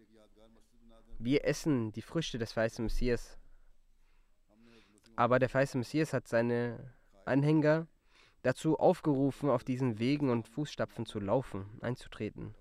Wir 1.18 1.46
essen 1.46 1.92
die 1.92 2.02
Früchte 2.02 2.38
des 2.38 2.54
verheißenen 2.54 2.86
Messias. 2.86 3.38
Aber 5.16 5.40
der 5.40 5.50
verheißene 5.50 5.80
Messias 5.80 6.14
hat 6.14 6.28
seine 6.28 6.94
Anhänger 7.26 7.88
dazu 8.42 8.80
aufgerufen, 8.80 9.50
auf 9.50 9.64
diesen 9.64 10.00
Wegen 10.00 10.30
und 10.30 10.48
Fußstapfen 10.48 11.06
zu 11.06 11.20
laufen, 11.20 11.66
einzutreten, 11.82 12.56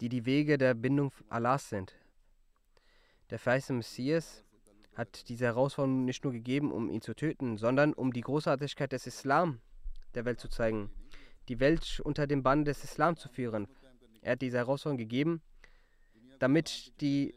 die 0.00 0.08
die 0.08 0.24
Wege 0.24 0.58
der 0.58 0.74
Bindung 0.74 1.12
Allahs 1.28 1.68
sind. 1.68 1.94
Der 3.30 3.38
verheißene 3.38 3.78
Messias 3.78 4.44
hat 4.94 5.28
diese 5.28 5.44
Herausforderung 5.44 6.04
nicht 6.04 6.24
nur 6.24 6.32
gegeben, 6.32 6.72
um 6.72 6.90
ihn 6.90 7.02
zu 7.02 7.14
töten, 7.14 7.56
sondern 7.56 7.92
um 7.92 8.12
die 8.12 8.22
Großartigkeit 8.22 8.90
des 8.90 9.06
Islam 9.06 9.60
der 10.14 10.24
Welt 10.24 10.40
zu 10.40 10.48
zeigen, 10.48 10.90
die 11.48 11.60
Welt 11.60 12.00
unter 12.04 12.26
dem 12.26 12.42
Bann 12.42 12.64
des 12.64 12.82
Islam 12.82 13.16
zu 13.16 13.28
führen. 13.28 13.68
Er 14.22 14.32
hat 14.32 14.42
diese 14.42 14.56
Herausforderung 14.56 14.98
gegeben, 14.98 15.42
damit 16.38 17.00
die 17.00 17.34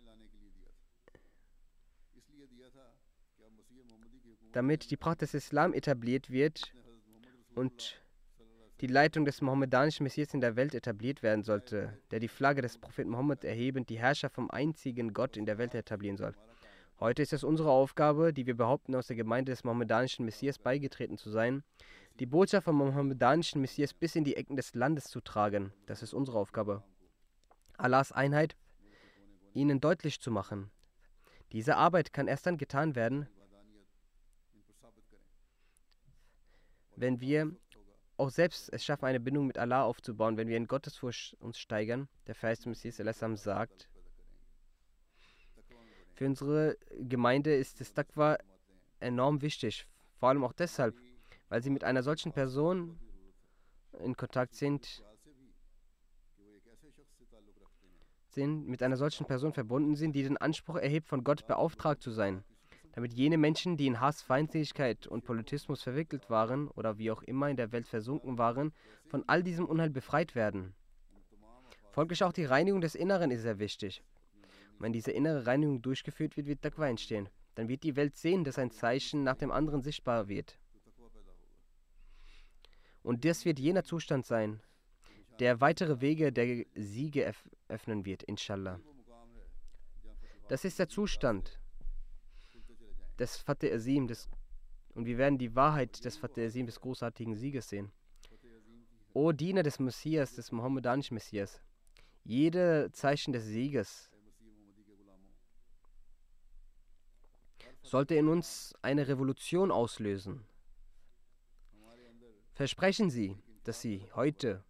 damit 4.51 4.91
die 4.91 4.97
Pracht 4.97 5.21
des 5.21 5.33
Islam 5.33 5.73
etabliert 5.73 6.29
wird 6.29 6.73
und 7.55 8.01
die 8.81 8.87
Leitung 8.87 9.25
des 9.25 9.41
mohammedanischen 9.41 10.03
Messias 10.03 10.33
in 10.33 10.41
der 10.41 10.55
Welt 10.55 10.73
etabliert 10.73 11.21
werden 11.21 11.43
sollte, 11.43 11.99
der 12.09 12.19
die 12.19 12.27
Flagge 12.27 12.61
des 12.61 12.79
Propheten 12.79 13.11
Mohammed 13.11 13.43
erhebend 13.43 13.89
die 13.89 13.99
Herrscher 13.99 14.29
vom 14.29 14.49
einzigen 14.49 15.13
Gott 15.13 15.37
in 15.37 15.45
der 15.45 15.57
Welt 15.57 15.75
etablieren 15.75 16.17
soll. 16.17 16.33
Heute 16.99 17.21
ist 17.21 17.33
es 17.33 17.43
unsere 17.43 17.71
Aufgabe, 17.71 18.33
die 18.33 18.45
wir 18.45 18.57
behaupten, 18.57 18.95
aus 18.95 19.07
der 19.07 19.15
Gemeinde 19.15 19.51
des 19.51 19.63
mohammedanischen 19.63 20.25
Messias 20.25 20.57
beigetreten 20.57 21.17
zu 21.17 21.29
sein, 21.29 21.63
die 22.19 22.25
Botschaft 22.25 22.65
vom 22.65 22.77
mohammedanischen 22.77 23.61
Messias 23.61 23.93
bis 23.93 24.15
in 24.15 24.23
die 24.23 24.35
Ecken 24.35 24.55
des 24.55 24.73
Landes 24.75 25.05
zu 25.05 25.21
tragen. 25.21 25.73
Das 25.85 26.03
ist 26.03 26.13
unsere 26.13 26.37
Aufgabe. 26.37 26.83
Allahs 27.77 28.11
Einheit 28.11 28.55
ihnen 29.53 29.81
deutlich 29.81 30.21
zu 30.21 30.31
machen. 30.31 30.71
Diese 31.51 31.75
Arbeit 31.75 32.13
kann 32.13 32.27
erst 32.27 32.45
dann 32.45 32.57
getan 32.57 32.95
werden, 32.95 33.27
wenn 37.01 37.19
wir 37.19 37.51
auch 38.17 38.29
selbst 38.29 38.71
es 38.71 38.85
schaffen, 38.85 39.05
eine 39.05 39.19
Bindung 39.19 39.47
mit 39.47 39.57
Allah 39.57 39.83
aufzubauen, 39.83 40.37
wenn 40.37 40.47
wir 40.47 40.55
in 40.55 40.67
Gottesfurcht 40.67 41.35
uns 41.39 41.57
steigern. 41.57 42.07
Der 42.27 42.35
Verheißte 42.35 42.69
Messias 42.69 42.97
sagt, 42.97 43.89
für 46.13 46.25
unsere 46.27 46.77
Gemeinde 46.99 47.55
ist 47.55 47.81
das 47.81 47.93
Taqwa 47.93 48.37
enorm 48.99 49.41
wichtig. 49.41 49.87
Vor 50.19 50.29
allem 50.29 50.43
auch 50.43 50.53
deshalb, 50.53 50.95
weil 51.49 51.63
sie 51.63 51.71
mit 51.71 51.83
einer 51.83 52.03
solchen 52.03 52.31
Person 52.31 52.99
in 54.03 54.15
Kontakt 54.15 54.53
sind, 54.53 55.03
sind, 58.29 58.67
mit 58.67 58.83
einer 58.83 58.97
solchen 58.97 59.25
Person 59.25 59.53
verbunden 59.53 59.95
sind, 59.95 60.13
die 60.13 60.21
den 60.21 60.37
Anspruch 60.37 60.75
erhebt, 60.75 61.07
von 61.07 61.23
Gott 61.23 61.47
beauftragt 61.47 62.03
zu 62.03 62.11
sein 62.11 62.43
damit 62.93 63.13
jene 63.13 63.37
Menschen, 63.37 63.77
die 63.77 63.87
in 63.87 63.99
Hass, 63.99 64.21
Feindseligkeit 64.21 65.07
und 65.07 65.23
Politismus 65.23 65.81
verwickelt 65.81 66.29
waren 66.29 66.67
oder 66.69 66.97
wie 66.97 67.11
auch 67.11 67.23
immer 67.23 67.49
in 67.49 67.57
der 67.57 67.71
Welt 67.71 67.87
versunken 67.87 68.37
waren, 68.37 68.73
von 69.05 69.23
all 69.27 69.43
diesem 69.43 69.65
Unheil 69.65 69.89
befreit 69.89 70.35
werden. 70.35 70.73
Folglich 71.91 72.23
auch 72.23 72.33
die 72.33 72.45
Reinigung 72.45 72.81
des 72.81 72.95
Inneren 72.95 73.31
ist 73.31 73.41
sehr 73.41 73.59
wichtig. 73.59 74.03
Und 74.73 74.81
wenn 74.81 74.93
diese 74.93 75.11
innere 75.11 75.45
Reinigung 75.45 75.81
durchgeführt 75.81 76.37
wird, 76.37 76.47
wird 76.47 76.61
Taqwa 76.61 76.87
entstehen. 76.87 77.29
Dann 77.55 77.67
wird 77.67 77.83
die 77.83 77.95
Welt 77.95 78.15
sehen, 78.15 78.43
dass 78.43 78.57
ein 78.57 78.71
Zeichen 78.71 79.23
nach 79.23 79.35
dem 79.35 79.51
anderen 79.51 79.81
sichtbar 79.81 80.27
wird. 80.27 80.57
Und 83.03 83.25
das 83.25 83.45
wird 83.45 83.59
jener 83.59 83.83
Zustand 83.83 84.25
sein, 84.25 84.61
der 85.39 85.59
weitere 85.59 86.01
Wege 86.01 86.31
der 86.31 86.65
Siege 86.75 87.33
öffnen 87.67 88.05
wird, 88.05 88.23
inshallah. 88.23 88.79
Das 90.49 90.65
ist 90.65 90.79
der 90.79 90.87
Zustand, 90.87 91.60
des 93.19 93.37
Fateh 93.37 93.73
Azim, 93.73 94.07
des, 94.07 94.29
und 94.93 95.05
wir 95.05 95.17
werden 95.17 95.37
die 95.37 95.55
Wahrheit 95.55 96.03
des 96.03 96.17
Fateh 96.17 96.45
Azim, 96.45 96.65
des 96.65 96.79
großartigen 96.79 97.35
Sieges 97.35 97.69
sehen. 97.69 97.91
O 99.13 99.31
Diener 99.31 99.63
des 99.63 99.79
Messias, 99.79 100.35
des 100.35 100.51
mohammedanischen 100.51 101.15
Messias, 101.15 101.61
jede 102.23 102.89
Zeichen 102.93 103.33
des 103.33 103.45
Sieges 103.45 104.09
sollte 107.81 108.15
in 108.15 108.27
uns 108.27 108.73
eine 108.81 109.07
Revolution 109.07 109.71
auslösen. 109.71 110.45
Versprechen 112.53 113.09
Sie, 113.09 113.37
dass 113.63 113.81
Sie 113.81 114.07
heute 114.13 114.63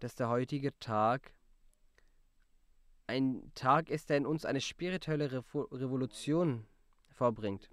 dass 0.00 0.14
der 0.14 0.28
heutige 0.28 0.78
Tag 0.78 1.32
ein 3.08 3.50
Tag 3.54 3.90
ist, 3.90 4.10
der 4.10 4.18
in 4.18 4.26
uns 4.26 4.44
eine 4.44 4.60
spirituelle 4.60 5.32
Revolution 5.32 6.66
vorbringt. 7.08 7.70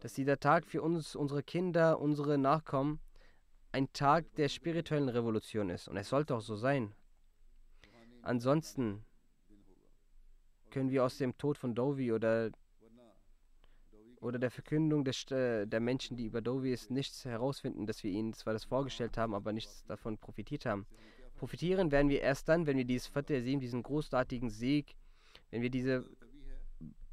Dass 0.00 0.14
dieser 0.14 0.38
Tag 0.38 0.64
für 0.64 0.80
uns, 0.80 1.16
unsere 1.16 1.42
Kinder, 1.42 2.00
unsere 2.00 2.38
Nachkommen, 2.38 3.00
ein 3.72 3.92
Tag 3.92 4.32
der 4.36 4.48
spirituellen 4.48 5.08
Revolution 5.08 5.70
ist. 5.70 5.88
Und 5.88 5.96
es 5.96 6.08
sollte 6.08 6.36
auch 6.36 6.40
so 6.40 6.54
sein. 6.54 6.94
Ansonsten 8.22 9.04
können 10.70 10.90
wir 10.90 11.04
aus 11.04 11.18
dem 11.18 11.36
Tod 11.36 11.58
von 11.58 11.74
Dovi 11.74 12.12
oder, 12.12 12.50
oder 14.20 14.38
der 14.38 14.52
Verkündung 14.52 15.04
des, 15.04 15.30
äh, 15.32 15.66
der 15.66 15.80
Menschen, 15.80 16.16
die 16.16 16.26
über 16.26 16.40
Dovi 16.40 16.72
ist, 16.72 16.90
nichts 16.90 17.24
herausfinden, 17.24 17.86
dass 17.86 18.04
wir 18.04 18.10
ihnen 18.12 18.32
zwar 18.34 18.52
das 18.52 18.64
vorgestellt 18.64 19.18
haben, 19.18 19.34
aber 19.34 19.52
nichts 19.52 19.84
davon 19.86 20.16
profitiert 20.16 20.64
haben. 20.64 20.86
Profitieren 21.44 21.90
werden 21.90 22.08
wir 22.08 22.22
erst 22.22 22.48
dann, 22.48 22.66
wenn 22.66 22.78
wir 22.78 22.86
dieses 22.86 23.06
vierte 23.06 23.42
sehen, 23.42 23.60
diesen 23.60 23.82
großartigen 23.82 24.48
Sieg, 24.48 24.96
wenn 25.50 25.60
wir 25.60 25.68
diese 25.68 26.02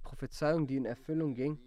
Prophezeiung, 0.03 0.67
die 0.67 0.77
in 0.77 0.85
Erfüllung 0.85 1.35
ging, 1.35 1.59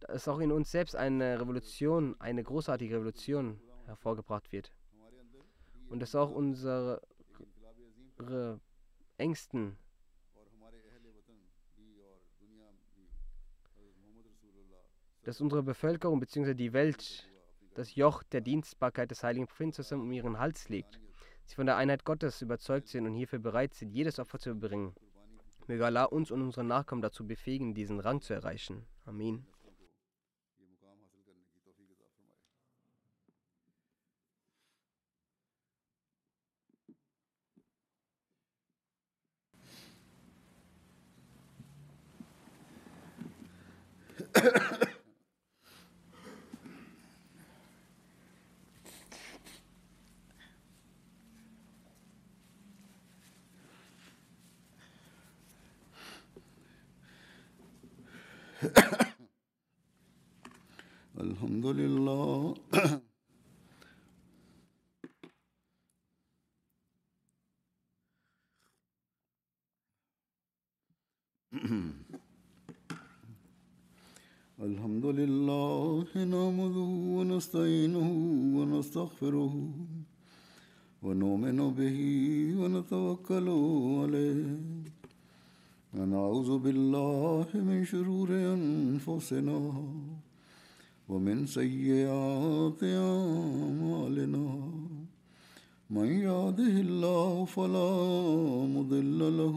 dass 0.00 0.26
auch 0.26 0.40
in 0.40 0.50
uns 0.50 0.72
selbst 0.72 0.96
eine 0.96 1.40
Revolution, 1.40 2.20
eine 2.20 2.42
großartige 2.42 2.96
Revolution 2.96 3.60
hervorgebracht 3.86 4.50
wird. 4.50 4.72
Und 5.90 6.00
dass 6.00 6.16
auch 6.16 6.32
unsere 6.32 7.00
Ängsten 9.16 9.78
dass 15.22 15.40
unsere 15.40 15.62
Bevölkerung 15.62 16.18
bzw. 16.18 16.54
die 16.54 16.72
Welt 16.72 17.29
das 17.74 17.94
Joch 17.94 18.22
der 18.24 18.40
Dienstbarkeit 18.40 19.10
des 19.10 19.22
heiligen 19.22 19.46
Propheten 19.46 20.00
um 20.00 20.12
ihren 20.12 20.38
Hals 20.38 20.68
legt. 20.68 21.00
Sie 21.44 21.54
von 21.54 21.66
der 21.66 21.76
Einheit 21.76 22.04
Gottes 22.04 22.42
überzeugt 22.42 22.88
sind 22.88 23.06
und 23.06 23.14
hierfür 23.14 23.38
bereit 23.38 23.74
sind, 23.74 23.90
jedes 23.90 24.18
Opfer 24.18 24.38
zu 24.38 24.54
bringen. 24.54 24.94
Möge 25.66 25.86
Allah 25.86 26.04
uns 26.04 26.30
und 26.30 26.42
unsere 26.42 26.64
Nachkommen 26.64 27.02
dazu 27.02 27.26
befähigen, 27.26 27.74
diesen 27.74 28.00
Rang 28.00 28.20
zu 28.20 28.34
erreichen. 28.34 28.86
Amen. 29.04 29.46
الحمد 74.60 75.06
لله 75.06 76.04
نحمده 76.16 76.90
ونستعينه 77.16 78.08
ونستغفره 78.56 79.54
ونؤمن 81.02 81.58
به 81.78 81.98
ونتوكل 82.60 83.48
عليه 84.02 84.60
ونعوذ 85.94 86.58
بالله 86.58 87.46
من 87.54 87.84
شرور 87.84 88.28
أنفسنا 88.30 89.58
ومن 91.08 91.46
سيئات 91.46 92.82
أعمالنا. 92.84 94.46
من 95.90 96.06
يهده 96.06 96.74
الله 96.86 97.44
فلا 97.44 97.92
مضل 98.76 99.20
له 99.38 99.56